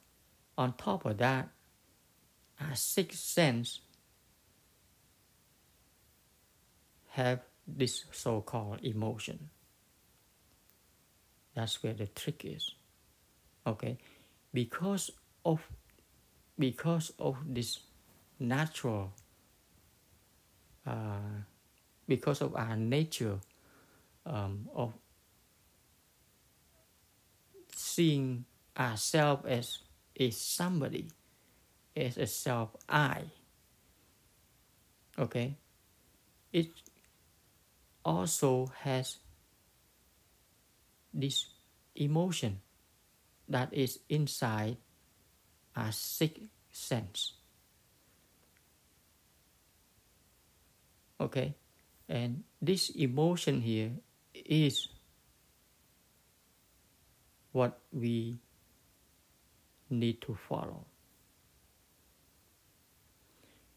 [0.58, 1.50] on top of that,
[2.60, 3.82] our sixth sense
[7.10, 9.50] have this so-called emotion.
[11.56, 12.72] That's where the trick is.
[13.66, 13.98] Okay,
[14.54, 15.12] because
[15.44, 15.62] of
[16.58, 17.80] because of this
[18.40, 19.12] natural
[20.86, 21.44] uh,
[22.08, 23.40] because of our nature
[24.26, 24.94] um, of
[27.76, 28.46] seeing
[28.78, 29.80] ourselves as
[30.18, 31.10] a somebody,
[31.96, 33.24] is a self I.
[35.18, 35.58] Okay,
[36.52, 36.70] it
[38.06, 39.18] also has
[41.14, 41.48] this
[41.96, 42.62] emotion
[43.50, 44.78] that is inside
[45.76, 47.34] a sixth sense.
[51.20, 51.56] Okay,
[52.08, 53.92] and this emotion here
[54.34, 54.88] is
[57.52, 58.38] what we
[59.90, 60.86] need to follow.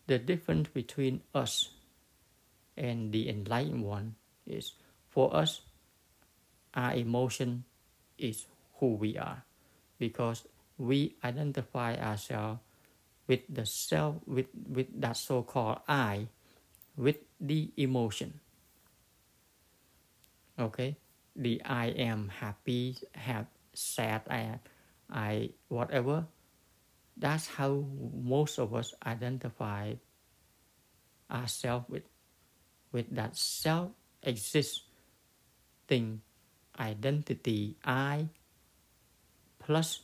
[0.06, 1.70] The difference between us
[2.76, 4.72] and the enlightened one is
[5.08, 5.60] for us,
[6.74, 7.64] our emotion
[8.18, 8.46] is
[8.78, 9.44] who we are
[9.98, 10.44] because
[10.78, 12.60] we identify ourselves
[13.26, 16.26] with the self with, with that so-called I
[16.96, 18.40] with the emotion.
[20.58, 20.96] Okay?
[21.36, 24.58] The I am happy, have sad, I
[25.10, 26.26] I whatever.
[27.16, 27.84] That's how
[28.14, 29.94] most of us identify
[31.30, 32.04] ourselves with
[32.92, 33.90] with that self
[34.22, 36.20] existing
[36.78, 38.28] identity I
[39.58, 40.00] plus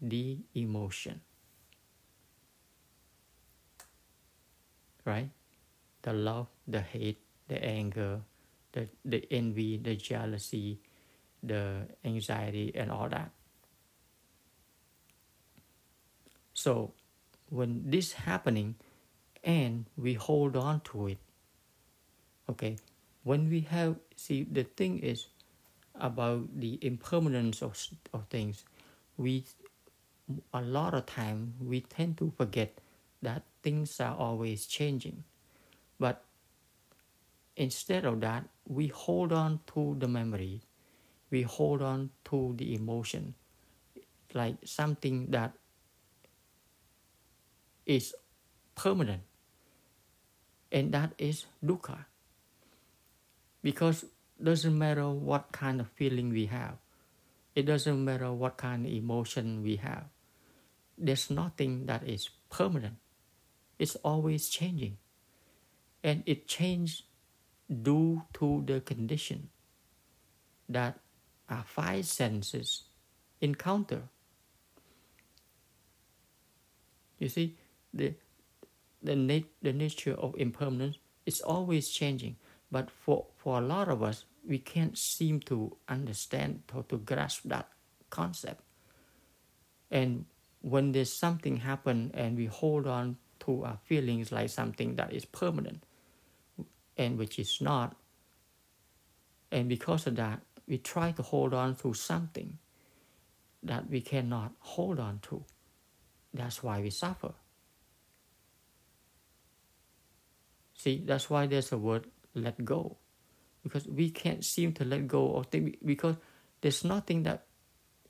[0.00, 1.20] the emotion.
[5.04, 5.30] Right?
[6.02, 8.20] The love, the hate, the anger,
[8.72, 10.80] the, the envy, the jealousy,
[11.42, 13.30] the anxiety, and all that.
[16.56, 16.92] So
[17.50, 18.76] when this happening
[19.44, 21.18] and we hold on to it,
[22.48, 22.78] okay,
[23.24, 25.26] when we have, see, the thing is
[25.94, 27.76] about the impermanence of,
[28.14, 28.64] of things,
[29.18, 29.44] we,
[30.54, 32.78] a lot of time, we tend to forget
[33.20, 35.24] that things are always changing.
[36.00, 36.24] But
[37.56, 40.62] instead of that, we hold on to the memory,
[41.30, 43.34] we hold on to the emotion,
[44.32, 45.52] like something that
[47.86, 48.14] is
[48.74, 49.22] permanent.
[50.70, 52.06] And that is dukkha.
[53.62, 54.04] Because
[54.42, 56.76] doesn't matter what kind of feeling we have.
[57.54, 60.04] It doesn't matter what kind of emotion we have.
[60.98, 62.96] There's nothing that is permanent.
[63.78, 64.98] It's always changing.
[66.02, 67.04] And it changes
[67.70, 69.48] due to the condition
[70.68, 70.98] that
[71.48, 72.84] our five senses
[73.40, 74.02] encounter.
[77.18, 77.56] You see,
[77.96, 78.14] the
[79.02, 82.36] the, nat- the nature of impermanence is always changing.
[82.70, 87.42] But for, for a lot of us, we can't seem to understand or to grasp
[87.44, 87.68] that
[88.10, 88.62] concept.
[89.90, 90.26] And
[90.60, 95.24] when there's something happen and we hold on to our feelings like something that is
[95.24, 95.84] permanent
[96.96, 97.96] and which is not,
[99.52, 102.58] and because of that, we try to hold on to something
[103.62, 105.44] that we cannot hold on to.
[106.34, 107.32] That's why we suffer.
[110.76, 112.98] See, that's why there's a word let go.
[113.62, 116.16] Because we can't seem to let go of things because
[116.60, 117.46] there's nothing that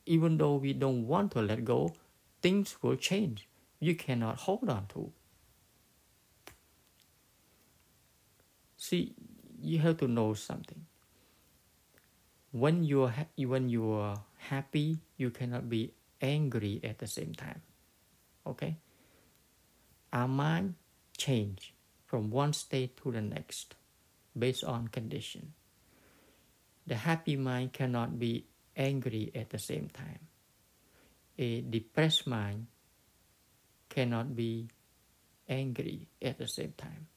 [0.04, 1.94] even though we don't want to let go,
[2.42, 3.48] things will change.
[3.80, 5.12] You cannot hold on to.
[8.76, 9.14] See,
[9.62, 10.86] you have to know something.
[12.50, 14.14] When you're ha- when you're
[14.50, 17.62] happy, you cannot be angry at the same time.
[18.46, 18.76] Okay?
[20.12, 20.74] Our mind
[21.16, 21.75] change
[22.06, 23.74] from one state to the next
[24.38, 25.52] based on condition.
[26.86, 28.46] The happy mind cannot be
[28.76, 30.30] angry at the same time.
[31.38, 32.68] A depressed mind
[33.88, 34.68] cannot be
[35.48, 37.08] angry at the same time.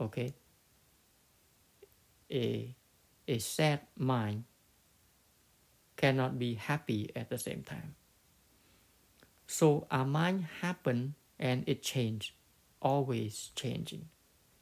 [0.00, 0.34] Okay?
[2.30, 2.74] A,
[3.28, 4.44] a sad mind
[5.96, 7.94] cannot be happy at the same time.
[9.46, 12.34] So our mind happen and it change
[12.82, 14.06] always changing.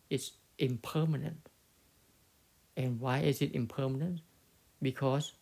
[0.09, 1.49] It's impermanent.
[2.77, 4.21] And why is it impermanent?
[4.81, 5.33] Because,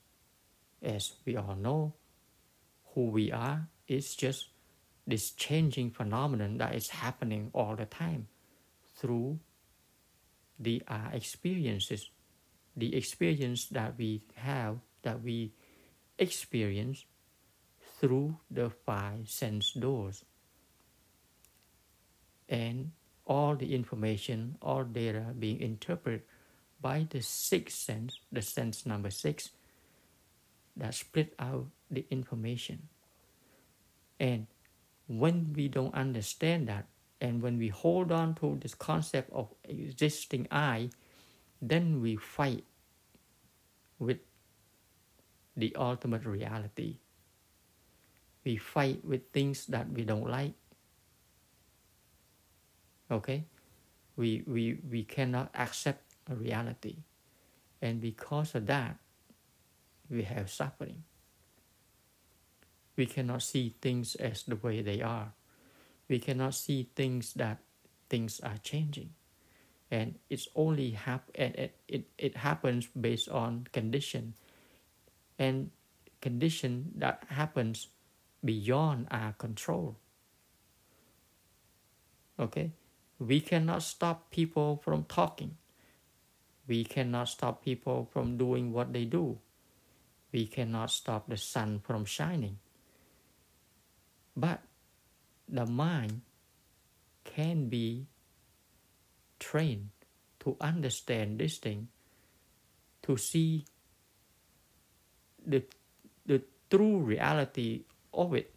[0.82, 1.94] as we all know,
[2.94, 4.48] who we are is just
[5.06, 8.28] this changing phenomenon that is happening all the time
[8.96, 9.38] through
[10.58, 12.10] the uh, experiences,
[12.76, 15.52] the experience that we have, that we
[16.18, 17.04] experience
[18.00, 20.24] through the five sense doors
[22.48, 22.92] and
[23.26, 26.22] all the information, all data being interpreted
[26.80, 29.50] by the sixth sense, the sense number six,
[30.76, 32.88] that split out the information.
[34.18, 34.46] And
[35.06, 36.86] when we don't understand that,
[37.20, 40.90] and when we hold on to this concept of existing I,
[41.60, 42.64] then we fight
[43.98, 44.18] with
[45.56, 46.98] the ultimate reality.
[48.44, 50.54] We fight with things that we don't like
[53.10, 53.44] okay?
[54.16, 56.96] We we we cannot accept a reality.
[57.80, 58.98] And because of that
[60.10, 61.04] we have suffering.
[62.96, 65.32] We cannot see things as the way they are.
[66.08, 67.58] We cannot see things that
[68.08, 69.10] things are changing.
[69.90, 74.34] And it's only hap- and it, it, it happens based on condition.
[75.38, 75.70] And
[76.20, 77.88] condition that happens
[78.44, 79.96] beyond our control.
[82.40, 82.72] Okay
[83.18, 85.56] we cannot stop people from talking.
[86.66, 89.38] We cannot stop people from doing what they do.
[90.32, 92.58] We cannot stop the sun from shining.
[94.36, 94.60] But
[95.48, 96.20] the mind
[97.24, 98.06] can be
[99.40, 99.90] trained
[100.40, 101.88] to understand this thing,
[103.02, 103.64] to see
[105.44, 105.64] the,
[106.26, 108.54] the true reality of it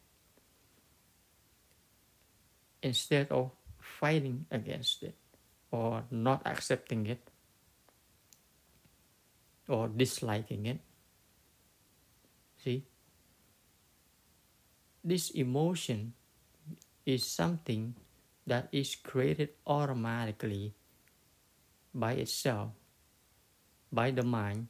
[2.84, 3.52] instead of
[4.02, 5.14] fighting against it
[5.70, 7.22] or not accepting it
[9.70, 10.82] or disliking it.
[12.58, 12.84] See?
[15.04, 16.14] This emotion
[17.06, 17.96] is something
[18.46, 20.74] that is created automatically
[21.94, 22.74] by itself,
[23.92, 24.68] by the mind,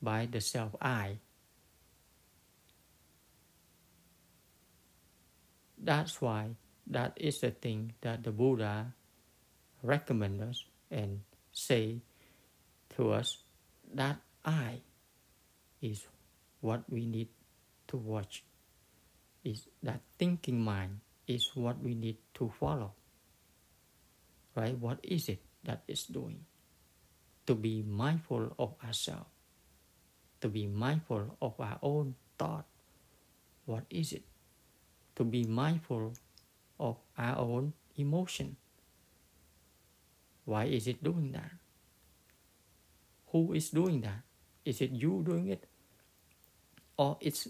[0.00, 1.18] by the self I.
[5.76, 6.56] That's why
[6.86, 8.92] that is the thing that the Buddha
[9.82, 11.20] recommend us and
[11.52, 12.00] say
[12.96, 13.38] to us
[13.92, 14.80] that I
[15.80, 16.06] is
[16.60, 17.28] what we need
[17.88, 18.44] to watch.
[19.44, 22.92] Is that thinking mind is what we need to follow.
[24.56, 24.76] Right?
[24.78, 26.44] What is it that is doing?
[27.46, 29.28] To be mindful of ourselves.
[30.40, 32.66] To be mindful of our own thought.
[33.64, 34.24] What is it?
[35.16, 36.12] To be mindful
[36.78, 38.56] of our own emotion.
[40.44, 41.50] Why is it doing that?
[43.28, 44.22] Who is doing that?
[44.64, 45.66] Is it you doing it?
[46.96, 47.48] Or it's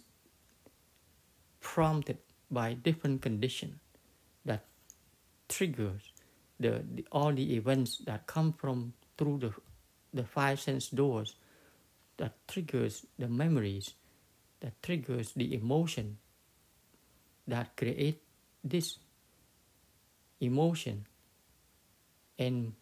[1.60, 2.18] prompted
[2.50, 3.80] by different condition
[4.44, 4.64] that
[5.48, 6.12] triggers
[6.60, 9.52] the, the all the events that come from through the
[10.12, 11.36] the five sense doors
[12.16, 13.94] that triggers the memories,
[14.60, 16.18] that triggers the emotion,
[17.48, 18.22] that create
[18.62, 18.98] this
[20.44, 21.06] emotion
[22.38, 22.72] and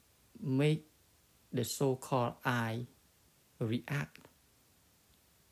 [0.40, 0.86] make
[1.52, 2.86] the so-called I
[3.58, 4.28] react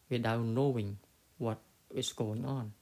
[0.09, 0.99] without knowing
[1.39, 1.59] what
[1.95, 2.73] is going on.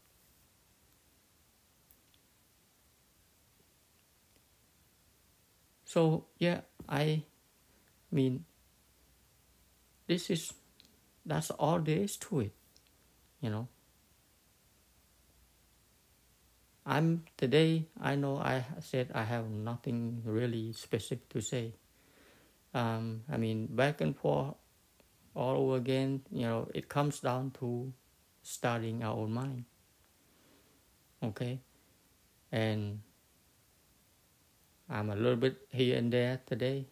[5.84, 7.24] So yeah, I
[8.12, 8.44] mean
[10.06, 10.52] this is
[11.24, 12.54] that's all there is to it,
[13.40, 13.68] you know.
[16.88, 21.74] I'm today I know I said I have nothing really specific to say.
[22.72, 24.54] Um, I mean back and forth
[25.36, 27.92] all over again, you know, it comes down to
[28.42, 29.64] studying our own mind.
[31.22, 31.60] Okay?
[32.50, 33.00] And
[34.88, 36.86] I'm a little bit here and there today,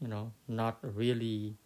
[0.00, 1.56] you know, not really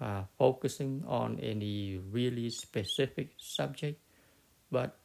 [0.00, 4.00] uh, focusing on any really specific subject,
[4.70, 4.98] but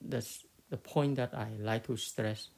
[0.00, 2.48] that's the point that I like to stress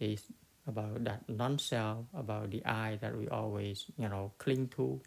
[0.00, 0.22] is
[0.66, 5.00] about that non-self, about the I that we always, you know, cling to,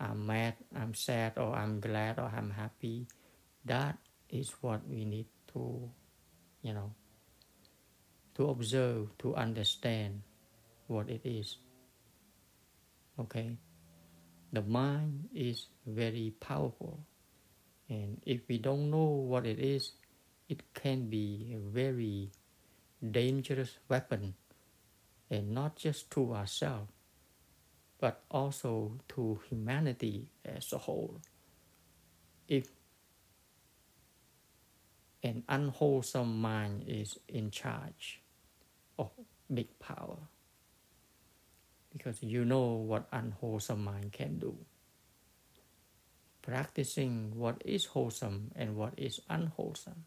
[0.00, 3.06] I'm mad, I'm sad, or I'm glad, or I'm happy.
[3.64, 3.98] That
[4.30, 5.90] is what we need to,
[6.62, 6.94] you know,
[8.36, 10.22] to observe, to understand
[10.86, 11.58] what it is.
[13.18, 13.58] Okay?
[14.52, 17.00] The mind is very powerful.
[17.88, 19.92] And if we don't know what it is,
[20.50, 22.32] it can be a very
[23.00, 24.34] dangerous weapon,
[25.30, 26.90] and not just to ourselves,
[28.00, 31.20] but also to humanity as a whole.
[32.48, 32.66] If
[35.22, 38.20] an unwholesome mind is in charge
[38.98, 39.12] of
[39.52, 40.18] big power,
[41.92, 44.56] because you know what unwholesome mind can do.
[46.42, 50.06] Practicing what is wholesome and what is unwholesome.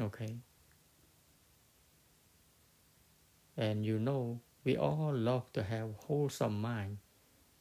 [0.00, 0.36] Okay.
[3.56, 6.98] And you know we all love to have wholesome mind.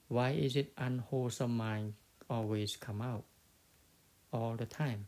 [0.08, 1.94] Why is it unwholesome mind
[2.30, 3.24] always come out
[4.34, 5.06] all the time?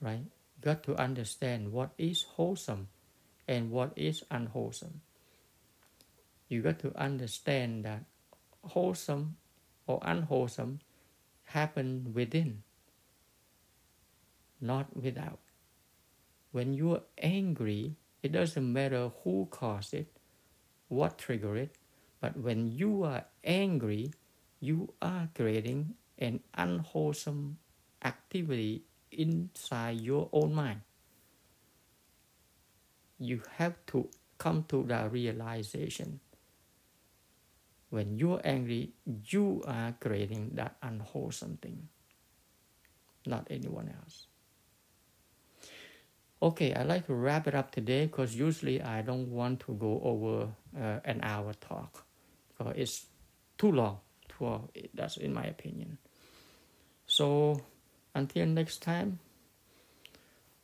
[0.00, 0.24] Right?
[0.60, 2.88] Got to understand what is wholesome
[3.46, 5.00] and what is unwholesome.
[6.48, 8.04] You got to understand that
[8.64, 9.36] wholesome
[9.86, 10.80] or unwholesome
[11.44, 12.62] happen within,
[14.60, 15.38] not without.
[16.52, 20.08] When you are angry, it doesn't matter who caused it,
[20.88, 21.76] what triggered it,
[22.20, 24.12] but when you are angry,
[24.60, 27.56] you are creating an unwholesome
[28.04, 30.80] activity inside your own mind.
[33.18, 34.08] You have to
[34.38, 36.20] come to the realization.
[37.90, 41.88] When you're angry, you are creating that unwholesome thing,
[43.26, 44.29] not anyone else.
[46.42, 50.00] Okay, I like to wrap it up today because usually I don't want to go
[50.02, 52.06] over uh, an hour talk
[52.48, 53.06] because it's
[53.58, 53.98] too long.
[54.38, 54.62] For
[54.94, 55.98] that's in my opinion.
[57.06, 57.60] So
[58.14, 59.18] until next time,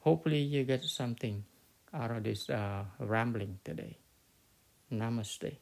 [0.00, 1.44] hopefully you get something
[1.92, 3.98] out of this uh, rambling today.
[4.90, 5.56] Namaste.